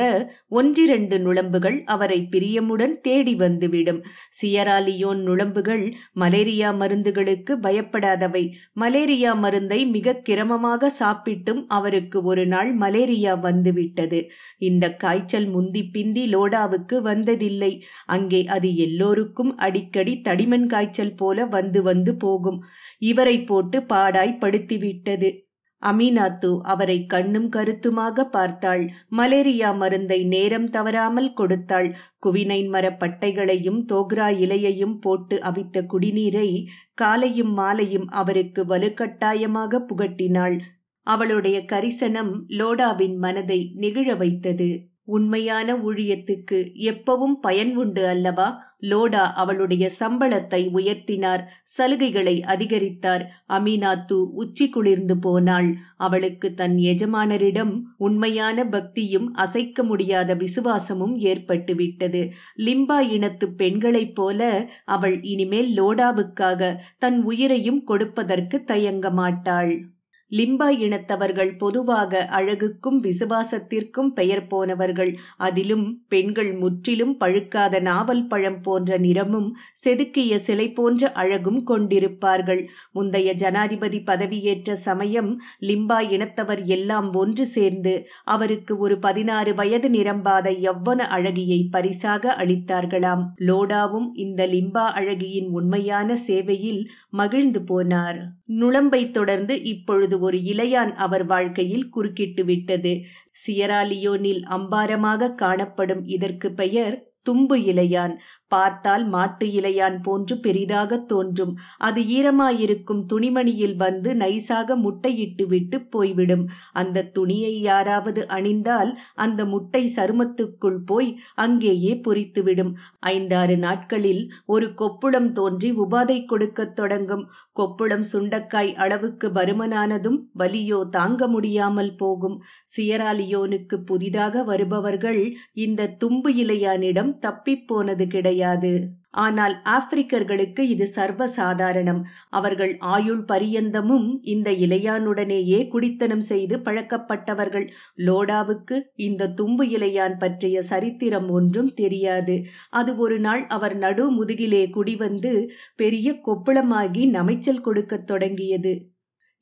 ஒன்றிரண்டு 0.49 1.19
நுளம்புகள் 1.19 1.83
அவரை 1.85 2.27
பிரியமுடன் 2.31 3.01
தேடி 3.01 3.35
வந்துவிடும். 3.35 4.05
சியராலியோன் 4.43 5.23
நுளம்புகள் 5.23 5.95
மலேரியா 6.13 6.73
மருந்துகளுக்கு 6.73 7.57
பயப்படாதவை. 7.57 8.53
மலேரியா 8.73 9.35
மருந்தை 9.35 9.87
மிக 9.87 10.23
கிரமமாக 10.29 10.91
சாப்பிட்டும் 10.99 11.65
அவருக்கு 11.69 12.23
ஒரு 12.23 12.47
நாள் 12.47 12.75
மலேரியா 12.75 13.35
வந்துவிட்டது. 13.35 14.29
இந்த 14.59 14.95
காய்ச்சல் 14.95 15.47
முந்தி 15.47 15.89
பிந்தி 15.89 16.35
லோடாவுக்கு 16.35 16.99
வந்ததில்லை. 17.03 17.81
அங்கே 18.07 18.47
அது 18.47 18.77
எல்லோருக்கும் 18.77 19.57
அடிக்கடி 19.57 20.21
தடிமன் 20.25 20.67
காய்ச்சல் 20.67 21.15
போல 21.15 21.47
வந்து 21.47 21.83
வந்து 21.83 22.17
போகும். 22.17 22.61
இவரை 22.99 23.43
போட்டு 23.43 23.81
பாடாய் 23.81 24.39
படுத்திவிட்டது. 24.41 25.46
அமீனாத்து 25.83 26.51
அவரை 26.63 27.07
கண்ணும் 27.07 27.49
கருத்துமாக 27.49 28.25
பார்த்தாள். 28.29 28.85
மலேரியா 29.09 29.71
மருந்தை 29.73 30.25
நேரம் 30.25 30.69
தவறாமல் 30.69 31.33
கொடுத்தாள். 31.33 31.89
குவினைன் 32.27 32.69
மரப்பட்டைகளையும் 32.69 33.81
தோக்ரா 33.93 34.29
இலையையும் 34.39 34.97
போட்டு 34.99 35.39
அவித்த 35.43 35.83
குடிநீரை 35.87 36.51
காலையும் 36.95 37.53
மாலையும் 37.53 38.09
அவருக்கு 38.09 38.65
வலுக்கட்டாயமாக 38.65 39.85
புகட்டினாள். 39.87 40.59
அவளுடைய 41.07 41.59
கரிசனம் 41.73 42.33
லோடாவின் 42.49 43.17
மனதை 43.17 43.61
நெகிழ 43.77 44.17
வைத்தது. 44.17 44.71
உண்மையான 45.07 45.77
ஊழியத்துக்கு 45.77 46.59
எப்பவும் 46.75 47.37
பயன் 47.41 47.77
உண்டு 47.77 48.07
அல்லவா? 48.07 48.75
லோடா 48.81 49.23
அவளுடைய 49.35 49.91
சம்பளத்தை 49.99 50.69
உயர்த்தினார். 50.75 51.43
சலுகைகளை 51.79 52.41
அதிகரித்தார். 52.41 53.25
அமீனாத்து 53.49 54.13
உச்சி 54.13 54.69
குளிர்ந்து 54.69 55.19
போனாள். 55.19 55.75
அவளுக்கு 55.97 56.55
தன் 56.55 56.77
எஜமானரிடம் 56.77 57.81
உண்மையான 57.97 58.65
பக்தியும் 58.65 59.33
அசைக்க 59.35 59.83
முடியாத 59.83 60.35
விசுவாசமும் 60.35 61.19
ஏற்பட்டுவிட்டது. 61.19 62.31
லிம்பா 62.57 63.01
இனத்து 63.01 63.53
பெண்களைப் 63.53 64.15
போல 64.15 64.71
அவள் 64.85 65.23
இனிமேல் 65.23 65.81
லோடாவுக்காக 65.81 66.75
தன் 66.99 67.23
உயிரையும் 67.23 67.85
கொடுப்பதற்கு 67.85 68.65
தயங்க 68.65 69.11
மாட்டாள். 69.11 69.95
லிம்பா 70.33 70.69
இனத்தவர்கள் 70.79 71.59
பொதுவாக 71.59 72.29
அழகுக்கும் 72.31 72.99
விசுவாசத்திற்கும் 73.03 74.09
பெயர் 74.15 74.47
போனவர்கள். 74.47 75.13
அதிலும் 75.37 76.03
பெண்கள் 76.09 76.53
முற்றிலும் 76.53 77.17
பழுக்காத 77.21 77.81
நாவல் 77.81 78.27
பழம் 78.27 78.61
போன்ற 78.61 78.99
நிறமும் 78.99 79.57
செதுக்கிய 79.85 80.35
சிலை 80.37 80.73
போன்ற 80.73 81.13
அழகும் 81.13 81.67
கொண்டிருப்பார்கள். 81.67 82.63
முந்தைய 82.93 83.33
ஜனாதிபதி 83.33 84.01
பதவியேற்ற 84.01 84.73
சமயம் 84.73 85.31
லிம்பா 85.61 85.99
இனத்தவர் 86.11 86.65
எல்லாம் 86.65 87.13
ஒன்று 87.13 87.47
சேர்ந்து 87.47 88.09
அவருக்கு 88.25 88.79
ஒரு 88.79 88.99
பதினாறு 88.99 89.55
வயது 89.55 89.89
நிரம்பாத 89.89 90.47
எவ்வன 90.73 91.01
அழகியை 91.17 91.61
பரிசாக 91.71 92.37
அளித்தார்களாம். 92.39 93.25
லோடாவும் 93.39 94.09
இந்த 94.15 94.47
லிம்பா 94.47 94.87
அழகியின் 94.95 95.49
உண்மையான 95.49 96.17
சேவையில் 96.17 96.91
மகிழ்ந்து 97.11 97.61
போனார். 97.61 98.21
நுழம்பை 98.49 99.11
தொடர்ந்து 99.11 99.63
இப்பொழுது 99.63 100.16
ஒரு 100.19 100.39
இலையான் 100.39 100.93
அவர் 100.95 101.27
வாழ்க்கையில் 101.27 101.89
குறுக்கிட்டு 101.89 102.45
விட்டது. 102.45 103.03
சியராலியோனில் 103.47 104.43
அம்பாரமாக 104.51 105.35
காணப்படும் 105.35 106.05
இதற்கு 106.05 106.53
பெயர் 106.53 107.11
தும்பு 107.23 107.63
இலையான். 107.63 108.21
பார்த்தால் 108.49 109.05
மாட்டு 109.09 109.47
இலையான் 109.47 110.03
போன்று 110.03 110.35
பெரிதாக 110.39 110.99
தோன்றும். 110.99 111.53
அது 111.79 112.01
ஈரமாயிருக்கும் 112.03 113.03
துணிமணியில் 113.13 113.77
வந்து 113.77 114.13
நைசாக 114.15 114.77
முட்டையிட்டு 114.77 115.47
விட்டு 115.47 115.81
போய்விடும். 115.81 116.45
அந்த 116.73 117.03
துணியை 117.03 117.61
யாராவது 117.61 118.27
அணிந்தால் 118.29 118.93
அந்த 119.15 119.45
முட்டை 119.45 119.83
சருமத்துக்குள் 119.97 120.79
போய் 120.85 121.11
அங்கேயே 121.35 121.93
பொறித்துவிடும் 121.95 122.73
ஐந்தாறு 123.01 123.57
நாட்களில் 123.57 124.23
ஒரு 124.47 124.67
கொப்புளம் 124.67 125.31
தோன்றி 125.33 125.73
உபாதை 125.73 126.19
கொடுக்கத் 126.25 126.77
தொடங்கும். 126.77 127.25
கொப்புளம் 127.55 128.07
சுண்டக்காய் 128.13 128.73
அளவுக்கு 128.75 129.29
பருமனானதும் 129.29 130.19
வலியோ 130.39 130.81
தாங்க 130.89 131.27
முடியாமல் 131.27 131.95
போகும். 131.95 132.43
சியராலியோனுக்கு 132.77 133.77
புதிதாக 133.85 134.43
வருபவர்கள் 134.43 135.21
இந்த 135.53 135.91
தும்பு 135.99 136.31
இலையானிடம் 136.35 137.13
தப்பிப்போனது 137.21 138.05
கிடையாது. 138.37 138.89
ஆனால் 139.11 139.55
ஆப்பிரிக்கர்களுக்கு 139.65 140.61
இது 140.61 140.87
சர்வசாதாரணம். 140.95 142.01
அவர்கள் 142.31 142.77
ஆயுள் 142.79 143.23
பரியந்தமும் 143.25 144.19
இந்த 144.23 144.51
இலையானுடனேயே 144.51 145.69
குடித்தனம் 145.69 146.21
செய்து 146.21 146.59
பழக்கப்பட்டவர்கள். 146.59 147.67
லோடாவுக்கு 147.97 148.79
இந்த 148.95 149.31
தும்பு 149.31 149.67
இலையான் 149.67 150.19
பற்றிய 150.19 150.63
சரித்திரம் 150.63 151.31
ஒன்றும் 151.31 151.73
தெரியாது. 151.75 152.37
அது 152.71 152.97
ஒரு 152.97 153.19
நாள் 153.19 153.47
அவர் 153.47 153.77
நடு 153.77 154.11
முதுகிலே 154.11 154.63
குடிவந்து 154.67 155.49
பெரிய 155.77 156.13
கொப்புளமாகி 156.27 157.05
நமைச்சல் 157.11 157.61
கொடுக்கத் 157.61 158.07
தொடங்கியது. 158.07 158.75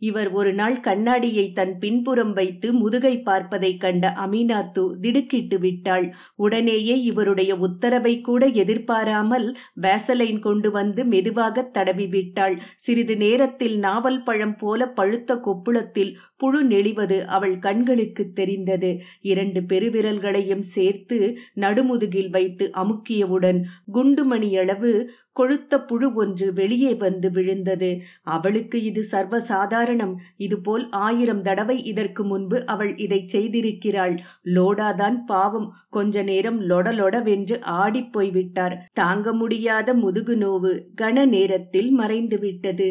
இவர் 0.05 0.31
ஒரு 0.31 0.53
நாள் 0.53 0.77
கண்ணாடியை 0.81 1.45
தன் 1.53 1.75
பின்புறம் 1.79 2.33
வைத்து 2.33 2.69
முதுகை 2.73 3.15
பார்ப்பதைக் 3.25 3.81
கண்ட 3.81 4.05
அமீனாத்து 4.25 4.83
திடுக்கிட்டு 5.01 5.59
விட்டாள். 5.59 6.07
உடனேயே 6.37 6.97
இவருடைய 7.03 7.53
உத்தரவை 7.59 8.15
கூட 8.21 8.43
எதிர்பாராமல் 8.63 9.47
வேசலைன் 9.81 10.39
கொண்டு 10.39 10.71
வந்து 10.71 11.05
மெதுவாக 11.05 11.65
தடவி 11.71 12.07
விட்டாள். 12.07 12.57
சிறிது 12.77 13.17
நேரத்தில் 13.17 13.77
நாவல் 13.79 14.23
பழம் 14.23 14.57
போல 14.57 14.89
பழுத்த 14.93 15.37
கொப்புளத்தில் 15.47 16.13
புழு 16.37 16.61
நெளிவது 16.65 17.19
அவள் 17.37 17.57
கண்களுக்கு 17.59 18.25
தெரிந்தது. 18.33 18.91
இரண்டு 19.25 19.61
பெருவிரல்களையும் 19.69 20.65
சேர்த்து 20.75 21.19
நடுமுதுகில் 21.57 22.31
வைத்து 22.31 22.71
அமுக்கியவுடன் 22.77 23.61
குண்டுமணியளவு 23.93 24.93
கொழுத்த 25.39 25.87
புழு 25.87 26.15
ஒன்று 26.15 26.53
வெளியே 26.53 26.95
வந்து 26.95 27.31
விழுந்தது. 27.31 28.01
அவளுக்கு 28.23 28.83
இது 28.83 29.07
சர்வசாதாரணம். 29.13 30.15
இதுபோல் 30.37 30.89
ஆயிரம் 30.91 31.43
தடவை 31.43 31.83
இதற்கு 31.85 32.25
முன்பு 32.25 32.67
அவள் 32.67 32.97
இதை 32.97 33.25
செய்திருக்கிறாள். 33.33 34.19
லோடாதான் 34.45 35.17
பாவம். 35.27 35.75
கொஞ்ச 35.91 36.23
நேரம் 36.23 36.61
லொடலொடவென்று 36.61 37.59
ஆடிப்போய்விட்டார் 37.71 38.79
தாங்க 38.93 39.33
முடியாத 39.33 39.95
முதுகு 39.95 40.37
நோவு. 40.37 40.73
கன 41.01 41.27
நேரத்தில் 41.27 41.91
மறைந்து 41.91 42.39
விட்டது 42.39 42.89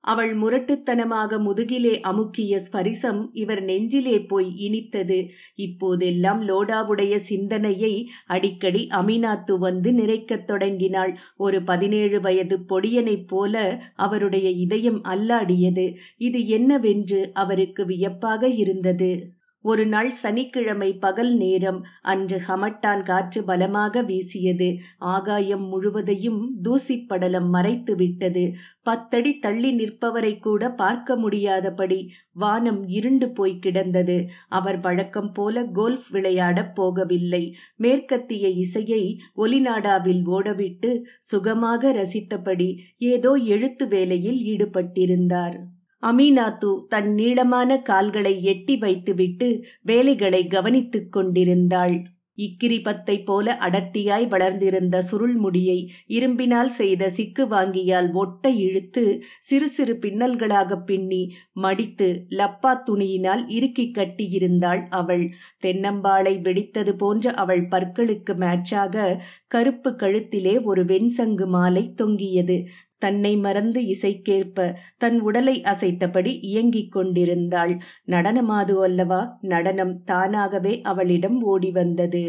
அவள் 0.00 0.36
முரட்டுத்தனமாக 0.36 1.38
முதுகிலே 1.38 2.00
அமுக்கிய 2.00 2.60
ஸ்பரிசம் 2.72 3.28
இவர் 3.32 3.62
நெஞ்சிலே 3.62 4.26
போய் 4.26 4.52
இனித்தது. 4.56 5.28
இப்போதெல்லாம் 5.54 6.48
லோடாவுடைய 6.48 7.16
சிந்தனையை 7.16 8.08
அடிக்கடி 8.26 8.86
அமினாத்து 8.90 9.58
வந்து 9.58 9.92
நிறைக்கத் 9.92 10.44
தொடங்கினாள். 10.44 11.18
ஒரு 11.36 11.62
பதினேழு 11.62 12.20
வயது 12.20 12.58
பொடியனைப் 12.68 13.26
போல 13.26 13.82
அவருடைய 13.94 14.50
இதயம் 14.50 15.04
அல்லாடியது. 15.04 15.96
இது 16.16 16.46
என்னவென்று 16.48 17.30
அவருக்கு 17.34 17.84
வியப்பாக 17.84 18.48
இருந்தது. 18.48 19.38
ஒரு 19.62 19.86
நாள் 19.86 20.10
சனிக்கிழமை 20.10 20.92
பகல் 20.92 21.36
நேரம் 21.36 21.84
அன்று 22.02 22.42
ஹமட்டான் 22.48 23.02
காற்று 23.02 23.44
பலமாக 23.44 24.02
வீசியது. 24.02 24.76
ஆகாயம் 24.98 25.66
முழுவதையும் 25.66 26.58
தூசிப்படலம் 26.62 27.48
மறைத்து 27.48 27.96
விட்டது. 27.96 28.52
பத்தடி 28.82 29.38
தள்ளி 29.38 29.70
நிற்பவரை 29.72 30.38
கூட 30.38 30.70
பார்க்க 30.70 31.16
முடியாதபடி 31.16 32.12
வானம் 32.32 32.86
இருண்டு 32.86 33.30
போய் 33.30 33.58
கிடந்தது. 33.58 34.26
அவர் 34.48 34.78
வழக்கம் 34.80 35.32
போல 35.32 35.64
கோல்ஃப் 35.64 36.08
விளையாடப் 36.10 36.82
போகவில்லை. 36.82 37.52
மேற்கத்திய 37.76 38.48
இசையை 38.48 39.20
ஒலிநாடாவில் 39.36 40.22
ஓடவிட்டு 40.26 41.02
சுகமாக 41.18 41.92
ரசித்தபடி 41.92 42.76
ஏதோ 42.98 43.34
எழுத்து 43.34 43.88
வேலையில் 43.88 44.40
ஈடுபட்டிருந்தார். 44.44 45.58
அமீனாத்து 46.02 46.70
தன் 46.88 47.10
நீளமான 47.14 47.80
கால்களை 47.82 48.34
எட்டி 48.44 48.76
வைத்துவிட்டு 48.76 49.48
வேலைகளை 49.82 50.42
கவனித்துக் 50.46 51.12
கொண்டிருந்தாள். 51.12 51.96
இக்கிரிபத்தை 52.38 53.14
போல 53.24 53.54
அடர்த்தியாய் 53.60 54.26
வளர்ந்திருந்த 54.28 54.96
சுருள்முடியை 55.10 55.76
இரும்பினால் 56.08 56.70
செய்த 56.76 57.10
சிக்கு 57.16 57.44
வாங்கியால் 57.46 58.08
ஒட்ட 58.12 58.50
இழுத்து 58.58 59.04
சிறு 59.38 59.68
சிறு 59.68 59.94
பின்னல்களாக 59.94 60.78
பின்னி 60.82 61.20
மடித்து 61.52 62.08
லப்பா 62.30 62.72
துணியினால் 62.86 63.42
இறுக்கி 63.48 63.86
கட்டியிருந்தாள் 63.90 64.82
அவள். 64.90 65.24
தென்னம்பாளை 65.62 66.34
வெடித்தது 66.42 66.94
போன்ற 66.96 67.34
அவள் 67.34 67.64
பற்களுக்கு 67.68 68.34
மேட்சாக 68.34 69.04
கருப்பு 69.46 69.92
கழுத்திலே 69.96 70.54
ஒரு 70.64 70.84
வெண்சங்கு 70.84 71.46
மாலை 71.46 71.84
தொங்கியது. 71.94 72.58
தன்னை 73.00 73.32
மறந்து 73.36 73.80
இசைக்கேற்ப 73.94 74.66
தன் 74.98 75.18
உடலை 75.20 75.56
அசைத்தபடி 75.72 76.32
இயங்கிக் 76.50 76.92
கொண்டிருந்தாள். 76.92 77.74
நடனமாது 78.08 78.74
அல்லவா? 78.82 79.20
நடனம் 79.54 79.94
தானாகவே 80.02 80.74
அவளிடம் 80.92 81.38
ஓடி 81.52 81.70
வந்தது. 81.70 82.24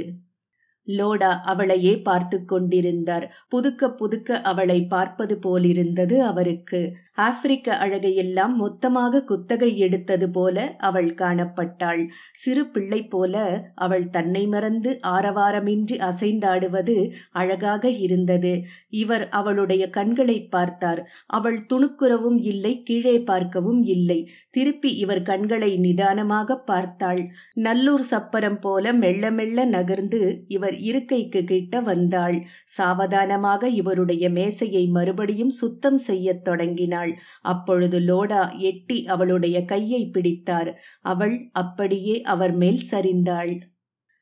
லோடா 0.98 1.32
அவளையே 1.44 1.94
பார்த்து 2.02 2.46
கொண்டிருந்தார். 2.46 3.26
புதுக்க 3.48 3.90
புதுக்க 3.92 4.42
அவளை 4.42 4.80
பார்ப்பது 4.86 5.38
போலிருந்தது 5.38 6.24
அவருக்கு. 6.24 6.82
ஆப்பிரிக்க 7.18 7.74
அழகையெல்லாம் 7.76 8.54
மொத்தமாக 8.56 9.22
குத்தகை 9.24 9.78
எடுத்தது 9.78 10.30
போல 10.30 10.76
அவள் 10.78 11.10
காணப்பட்டாள். 11.14 12.02
சிறு 12.32 12.64
பிள்ளை 12.68 13.02
போல 13.04 13.36
அவள் 13.76 14.06
தன்னை 14.10 14.48
மறந்து 14.48 14.92
ஆரவாரமின்றி 15.08 15.98
அசைந்தாடுவது 16.00 16.96
அழகாக 17.32 17.90
இருந்தது. 17.90 18.54
இவர் 18.90 19.26
அவளுடைய 19.30 19.90
கண்களை 19.90 20.38
பார்த்தார். 20.48 21.02
அவள் 21.28 21.60
துணுக்குறவும் 21.74 22.40
இல்லை 22.44 22.74
கீழே 22.84 23.20
பார்க்கவும் 23.22 23.82
இல்லை. 23.82 24.20
திருப்பி 24.50 24.92
இவர் 24.96 25.22
கண்களை 25.22 25.72
நிதானமாக 25.78 26.58
பார்த்தாள். 26.64 27.22
நல்லூர் 27.54 28.06
சப்பரம் 28.12 28.60
போல 28.60 28.94
மெல்ல 28.94 29.32
மெல்ல 29.32 29.66
நகர்ந்து 29.66 30.22
இவர் 30.48 30.78
இருக்கைக்கு 30.82 31.44
கிட்ட 31.44 31.82
வந்தாள். 31.82 32.46
சாவதானமாக 32.64 33.70
இவருடைய 33.70 34.30
மேசையை 34.30 34.88
மறுபடியும் 34.88 35.50
சுத்தம் 35.50 35.98
செய்யத் 35.98 36.44
தொடங்கினாள். 36.44 37.18
அப்பொழுது 37.42 38.00
லோடா 38.00 38.58
எட்டி 38.58 39.08
அவளுடைய 39.08 39.66
கையை 39.66 40.10
பிடித்தார். 40.10 40.82
அவள் 41.02 41.50
அப்படியே 41.52 42.22
அவர் 42.22 42.54
மேல் 42.54 42.82
சரிந்தாள். 42.92 43.58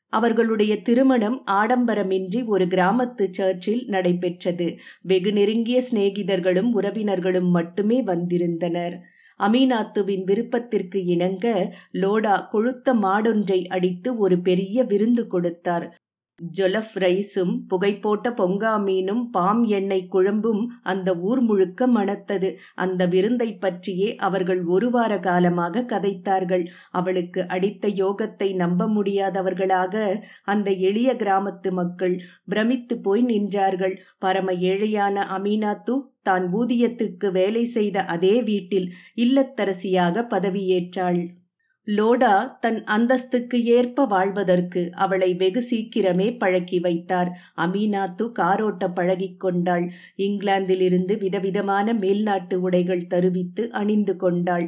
அவர்களுடைய 0.08 0.82
திருமணம் 0.82 1.44
ஆடம்பரமின்றி 1.50 2.46
ஒரு 2.46 2.64
கிராமத்து 2.64 3.30
சர்ச்சில் 3.30 3.86
நடைபெற்றது. 3.86 4.78
வெகு 5.02 5.32
நெருங்கிய 5.32 5.82
சிநேகிதர்களும் 5.90 6.70
உறவினர்களும் 6.74 7.50
மட்டுமே 7.50 8.02
வந்திருந்தனர். 8.02 9.00
அமீனாத்துவின் 9.40 10.24
விருப்பத்திற்கு 10.24 11.04
இணங்க 11.04 11.74
லோடா 11.92 12.46
கொழுத்த 12.52 12.94
மாடொன்றை 12.94 13.66
அடித்து 13.66 14.18
ஒரு 14.18 14.40
பெரிய 14.40 14.84
விருந்து 14.84 15.26
கொடுத்தார். 15.26 15.99
ஜொலஃப் 16.40 16.92
ரைஸும் 16.98 17.52
புகைப்போட்ட 17.68 18.30
பொங்கா 18.30 18.72
மீனும் 18.84 19.22
பாம் 19.30 19.62
எண்ணெய் 19.68 20.06
குழம்பும் 20.10 20.62
அந்த 20.82 21.08
ஊர் 21.16 21.40
முழுக்க 21.40 21.88
மணத்தது. 21.88 22.48
அந்த 22.74 23.06
விருந்தை 23.06 23.48
பற்றியே 23.56 24.14
அவர்கள் 24.16 24.64
ஒரு 24.64 24.90
வார 24.90 25.18
காலமாக 25.18 25.84
கதைத்தார்கள். 25.84 26.64
அவளுக்கு 26.90 27.46
அடித்த 27.46 27.88
யோகத்தை 27.88 28.54
நம்ப 28.54 28.88
முடியாதவர்களாக 28.88 29.94
அந்த 30.44 30.70
எளிய 30.70 31.14
கிராமத்து 31.14 31.72
மக்கள் 31.72 32.16
பிரமித்து 32.44 32.98
போய் 32.98 33.24
நின்றார்கள். 33.24 33.96
பரம 34.18 34.52
ஏழையான 34.52 35.26
அமீனாத்து 35.38 35.96
தான் 36.22 36.46
ஊதியத்துக்கு 36.52 37.32
வேலை 37.32 37.64
செய்த 37.64 38.02
அதே 38.04 38.42
வீட்டில் 38.42 38.88
இல்லத்தரசியாக 39.16 40.26
பதவியேற்றாள். 40.28 41.20
லோடா 41.86 42.34
தன் 42.58 42.78
அந்தஸ்துக்கு 42.86 43.58
ஏற்ப 43.74 44.04
வாழ்வதற்கு 44.04 44.82
அவளை 44.96 45.28
வெகு 45.34 45.62
சீக்கிரமே 45.70 46.26
பழக்கி 46.38 46.78
வைத்தார். 46.80 47.30
அமீனாத்து 47.56 48.24
காரோட்ட 48.38 48.88
பழகிக்கொண்டாள் 48.98 49.86
இங்கிலாந்திலிருந்து 50.18 51.16
விதவிதமான 51.18 51.94
மேல்நாட்டு 51.94 52.54
உடைகள் 52.58 53.06
தருவித்து 53.06 53.64
அணிந்து 53.72 54.16
கொண்டாள். 54.16 54.66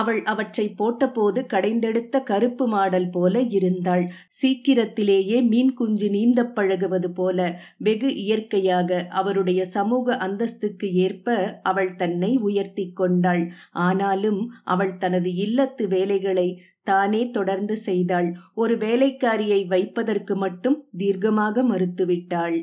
அவள் 0.00 0.20
அவற்றை 0.24 0.64
போட்டபோது 0.78 1.40
கடைந்தெடுத்த 1.46 2.20
கருப்பு 2.22 2.64
மாடல் 2.66 3.08
போல 3.10 3.40
இருந்தாள். 3.58 4.04
சீக்கிரத்திலேயே 4.38 5.38
மீன் 5.42 5.72
குஞ்சு 5.74 6.08
நீந்த 6.10 6.40
பழகுவது 6.50 7.10
போல 7.10 7.38
வெகு 7.78 8.10
இயற்கையாக 8.24 9.00
அவருடைய 9.20 9.60
சமூக 9.66 10.16
அந்தஸ்துக்கு 10.26 10.88
ஏற்ப 11.06 11.36
அவள் 11.62 11.92
தன்னை 11.94 12.32
உயர்த்தி 12.48 12.86
கொண்டாள். 12.92 13.44
ஆனாலும் 13.86 14.40
அவள் 14.66 14.96
தனது 14.96 15.32
இல்லத்து 15.46 15.86
வேலைகளை 15.88 16.48
தானே 16.82 17.22
தொடர்ந்து 17.30 17.74
செய்தாள். 17.86 18.28
ஒரு 18.54 18.74
வேலைக்காரியை 18.78 19.60
வைப்பதற்கு 19.66 20.34
மட்டும் 20.36 20.78
தீர்க்கமாக 20.98 21.62
மறுத்துவிட்டாள். 21.70 22.58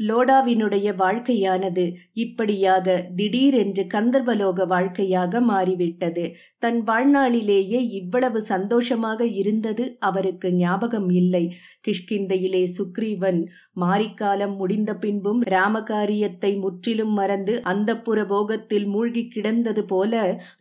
லோடாவினுடைய 0.00 0.88
வாழ்க்கையானது 0.96 1.84
இப்படியாக 2.12 3.10
திடீரென்று 3.16 3.86
கந்தர்வலோக 3.92 4.66
வாழ்க்கையாக 4.66 5.40
மாறிவிட்டது. 5.40 6.24
தன் 6.58 6.82
வாழ்நாளிலேயே 6.82 7.80
இவ்வளவு 7.90 8.40
சந்தோஷமாக 8.42 9.26
இருந்தது 9.26 9.96
அவருக்கு 9.98 10.52
ஞாபகம் 10.54 11.10
இல்லை. 11.10 11.44
கிஷ்கிந்தையிலே 11.86 12.64
சுக்ரீவன் 12.78 13.40
மாரிக்காலம் 13.76 14.54
முடிந்த 14.56 14.90
பின்பும் 14.94 15.40
ராமகாரியத்தை 15.48 16.50
முற்றிலும் 16.58 17.12
மறந்து 17.12 17.54
அந்த 17.62 17.90
போகத்தில் 18.30 18.86
மூழ்கி 18.86 19.22
கிடந்தது 19.28 19.82
போல 19.84 20.12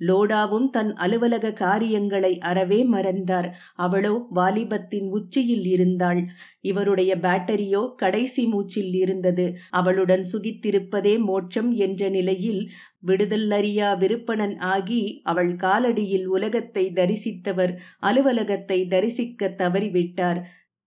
லோடாவும் 0.07 0.67
தன் 0.69 0.91
அலுவலக 0.95 1.51
காரியங்களை 1.53 2.31
அறவே 2.41 2.79
மறந்தார். 2.85 3.49
அவளோ 3.75 4.13
வாலிபத்தின் 4.35 5.07
உச்சியில் 5.09 5.65
இருந்தாள். 5.65 6.21
இவருடைய 6.61 7.11
பேட்டரியோ 7.17 7.81
கடைசி 7.95 8.45
மூச்சில் 8.45 8.93
இருந்தது. 8.95 9.47
அவளுடன் 9.71 10.25
சுகித்திருப்பதே 10.31 11.15
மோட்சம் 11.23 11.71
என்ற 11.87 12.09
நிலையில் 12.09 12.61
விடுதல்லறியா 13.07 13.89
விருப்பணன் 13.97 14.55
ஆகி 14.71 15.01
அவள் 15.23 15.51
காலடியில் 15.55 16.25
உலகத்தை 16.27 16.85
தரிசித்தவர் 16.93 17.73
அலுவலகத்தை 18.01 18.79
தரிசிக்க 18.87 19.53
தவறிவிட்டார். 19.57 20.41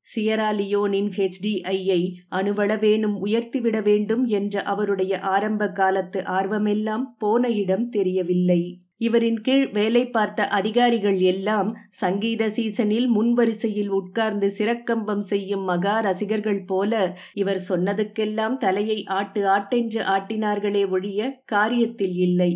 சியராலியோனின் 0.04 1.10
ஹெச்டிஐயை 1.16 2.00
அணுவளவேனும் 2.30 3.16
உயர்த்திவிட 3.24 3.82
வேண்டும் 3.82 4.24
என்ற 4.24 4.62
அவருடைய 4.62 5.18
ஆரம்ப 5.18 5.68
காலத்து 5.70 6.20
ஆர்வமெல்லாம் 6.20 7.04
போன 7.18 7.48
இடம் 7.48 7.88
தெரியவில்லை. 7.88 8.62
இவரின் 8.98 9.38
கீழ் 9.40 9.70
வேலை 9.72 10.02
பார்த்த 10.08 10.46
அதிகாரிகள் 10.48 11.18
எல்லாம் 11.18 11.70
சங்கீத 11.88 12.48
சீசனில் 12.48 13.08
முன்வரிசையில் 13.08 13.88
உட்கார்ந்து 13.88 14.48
சிறக்கம்பம் 14.58 15.24
செய்யும் 15.30 15.64
மகா 15.64 15.94
ரசிகர்கள் 16.00 16.62
போல 16.64 16.92
இவர் 17.34 17.60
சொன்னதுக்கெல்லாம் 17.68 18.56
தலையை 18.56 19.04
ஆட்டு 19.04 19.42
ஆட்டென்று 19.46 20.02
ஆட்டினார்களே 20.16 20.88
ஒழிய 20.88 21.42
காரியத்தில் 21.52 22.16
இல்லை. 22.18 22.52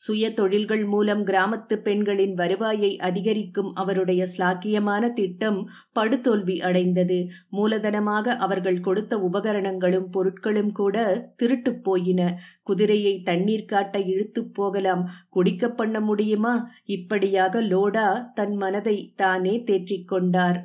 சுய 0.00 0.32
தொழில்கள் 0.32 0.84
மூலம் 0.84 1.22
கிராமத்து 1.26 1.76
பெண்களின் 1.76 2.34
வருவாயை 2.34 2.90
அதிகரிக்கும் 2.98 3.70
அவருடைய 3.74 4.22
ஸ்லாக்கியமான 4.32 5.12
திட்டம் 5.12 5.58
படுதோல்வி 6.00 6.56
அடைந்தது. 6.60 7.18
மூலதனமாக 7.52 8.36
அவர்கள் 8.38 8.80
கொடுத்த 8.80 9.18
உபகரணங்களும் 9.18 10.08
பொருட்களும் 10.12 10.72
கூட 10.72 10.96
திருட்டு 11.36 11.74
போயின. 11.80 12.20
குதிரையை 12.62 13.14
தண்ணீர் 13.20 13.64
காட்ட 13.64 13.98
இழுத்து 14.04 14.42
போகலாம். 14.50 15.04
குடிக்க 15.28 15.72
பண்ண 15.72 16.00
முடியுமா? 16.00 16.54
இப்படியாக 16.84 17.62
லோடா 17.62 18.08
தன் 18.32 18.56
மனதை 18.56 19.12
தானே 19.16 19.54
தேற்றிக்கொண்டார் 19.66 20.60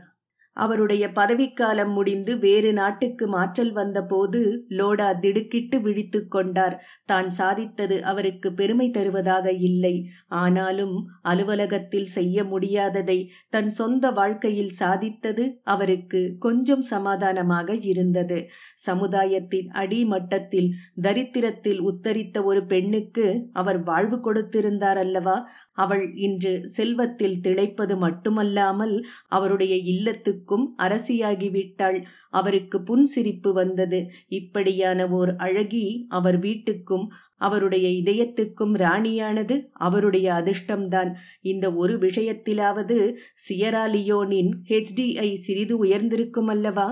அவருடைய 0.55 1.03
பதவிக்காலம் 1.11 1.93
முடிந்து 1.93 2.37
வேறு 2.37 2.73
நாட்டுக்கு 2.73 3.27
மாற்றல் 3.27 3.71
வந்தபோது 3.71 4.41
லோடா 4.69 5.19
திடுக்கிட்டு 5.19 5.77
விழித்து 5.81 6.27
கொண்டார். 6.27 6.75
தான் 7.05 7.29
சாதித்தது 7.37 7.99
அவருக்கு 8.01 8.53
பெருமை 8.53 8.87
தருவதாக 8.89 9.51
இல்லை. 9.61 9.95
ஆனாலும் 10.27 10.95
அலுவலகத்தில் 11.21 12.09
செய்ய 12.15 12.43
முடியாததை 12.43 13.19
தன் 13.49 13.69
சொந்த 13.69 14.11
வாழ்க்கையில் 14.11 14.73
சாதித்தது 14.79 15.45
அவருக்கு 15.63 16.21
கொஞ்சம் 16.39 16.81
சமாதானமாக 16.81 17.73
இருந்தது. 17.83 18.39
சமுதாயத்தின் 18.75 19.69
அடிமட்டத்தில் 19.73 20.69
தரித்திரத்தில் 21.01 21.81
உத்தரித்த 21.81 22.43
ஒரு 22.43 22.65
பெண்ணுக்கு 22.65 23.27
அவர் 23.53 23.79
வாழ்வு 23.83 24.17
கொடுத்திருந்தார் 24.17 24.97
அல்லவா? 24.97 25.37
அவள் 25.75 26.13
இன்று 26.15 26.67
செல்வத்தில் 26.67 27.39
திளைப்பது 27.41 27.97
மட்டுமல்லாமல் 27.97 28.95
அவருடைய 29.27 29.75
இல்லத்துக்கும் 29.93 30.65
அரசியாகிவிட்டாள். 30.77 32.03
அவருக்கு 32.29 32.79
புன்சிரிப்பு 32.79 33.51
வந்தது. 33.51 33.99
இப்படியான 34.27 35.07
ஓர் 35.09 35.35
அழகி 35.35 36.05
அவர் 36.09 36.39
வீட்டுக்கும் 36.39 37.07
அவருடைய 37.37 37.87
இதயத்துக்கும் 37.89 38.73
ராணியானது 38.75 39.55
அவருடைய 39.71 40.27
அதிர்ஷ்டம்தான். 40.33 41.11
இந்த 41.41 41.73
ஒரு 41.73 41.97
விஷயத்திலாவது 41.97 42.99
சியராலியோனின் 43.47 44.51
ஹெச்டிஐ 44.67 45.33
சிறிது 45.33 45.77
உயர்ந்திருக்கும் 45.77 46.47
அல்லவா 46.47 46.87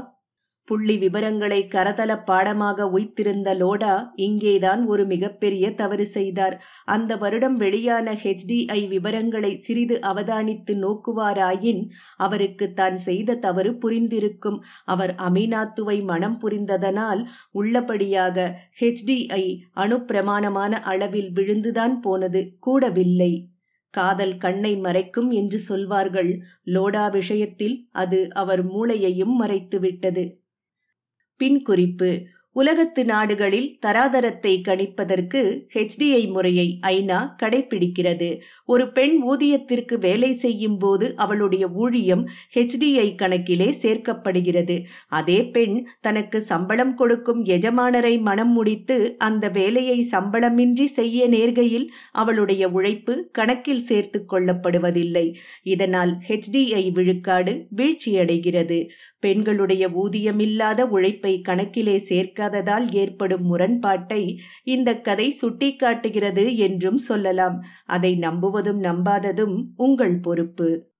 புள்ளி 0.67 0.97
விவரங்களை 0.97 1.67
கரதல 1.67 2.23
பாடமாக 2.23 2.86
உய்த்திருந்த 2.89 3.49
லோடா 3.54 3.93
இங்கேதான் 4.15 4.86
ஒரு 4.86 5.06
மிகப்பெரிய 5.06 5.73
தவறு 5.73 6.06
செய்தார். 6.06 6.56
அந்த 6.86 7.17
வருடம் 7.17 7.56
வெளியான 7.56 8.13
ஹெச்டிஐ 8.13 8.88
விவரங்களை 8.88 9.60
சிறிது 9.60 9.99
அவதானித்து 10.02 10.76
நோக்குவாராயின் 10.76 11.82
அவருக்கு 12.17 12.73
தான் 12.73 12.97
செய்த 12.97 13.36
தவறு 13.36 13.71
புரிந்திருக்கும். 13.73 14.60
அவர் 14.86 15.15
அமீனாத்துவை 15.15 16.04
மனம் 16.04 16.38
புரிந்ததனால் 16.39 17.23
உள்ளபடியாக 17.52 18.38
ஹெச்டிஐ 18.82 19.45
அணுப்பிரமாணமான 19.76 20.80
அளவில் 20.84 21.32
விழுந்துதான் 21.32 21.97
போனது. 21.99 22.43
கூடவில்லை. 22.60 23.34
காதல் 23.89 24.38
கண்ணை 24.38 24.71
மறைக்கும் 24.78 25.30
என்று 25.32 25.60
சொல்வார்கள். 25.60 26.32
லோடா 26.65 27.12
விஷயத்தில் 27.12 27.76
அது 27.91 28.30
அவர் 28.34 28.63
மூளையையும் 28.67 29.36
மறைத்துவிட்டது. 29.41 30.23
பின் 31.39 31.62
குறிப்பு 31.62 32.10
உலகத்து 32.54 33.06
நாடுகளில் 33.06 33.70
தராதரத்தை 33.86 34.52
கணிப்பதற்கு 34.62 35.39
ஹெச்டிஐ 35.74 36.28
முறையை 36.28 36.80
ஐநா 36.88 37.20
கடைபிடிக்கிறது 37.42 38.39
ஒரு 38.66 38.92
பெண் 38.92 39.16
ஊதியத்திற்கு 39.24 39.96
வேலை 39.98 40.32
செய்யும் 40.34 40.78
போது 40.78 41.16
அவளுடைய 41.16 41.68
ஊழியம் 41.68 42.24
ஹெச்டிஐ 42.56 43.08
கணக்கிலே 43.16 43.70
சேர்க்கப்படுகிறது. 43.82 44.78
அதே 45.08 45.39
பெண் 45.46 45.88
தனக்கு 46.02 46.42
சம்பளம் 46.42 46.94
கொடுக்கும் 46.94 47.46
எஜமானரை 47.46 48.22
மனம் 48.22 48.52
முடித்து 48.52 48.98
அந்த 49.18 49.50
வேலையை 49.50 49.98
சம்பளமின்றி 50.12 50.84
செய்ய 50.84 51.28
நேர்கையில் 51.28 51.88
அவளுடைய 52.12 52.70
உழைப்பு 52.70 53.30
கணக்கில் 53.32 53.86
சேர்த்து 53.89 54.22
கொள்ளப்படுவதில்லை. 54.32 55.26
இதனால் 55.63 56.13
ஹெச்டிஐ 56.28 56.92
விழுக்காடு 56.92 57.56
வீழ்ச்சியடைகிறது. 57.76 58.80
பெண்களுடைய 59.20 59.84
ஊதியமில்லாத 60.04 60.82
உழைப்பை 60.88 61.42
கணக்கிலே 61.42 61.98
சேர்க்க 61.98 62.43
சேர்க்காததால் 62.44 62.92
ஏற்படும் 62.92 63.44
முரண்பாட்டை 63.44 64.40
இந்த 64.64 65.00
கதை 65.00 65.36
சுட்டிக்காட்டுகிறது 65.42 66.56
என்றும் 66.56 66.98
சொல்லலாம். 66.98 67.64
அதை 67.86 68.18
நம்புவதும் 68.20 68.82
நம்பாததும் 68.82 69.64
உங்கள் 69.76 70.20
பொறுப்பு. 70.20 70.92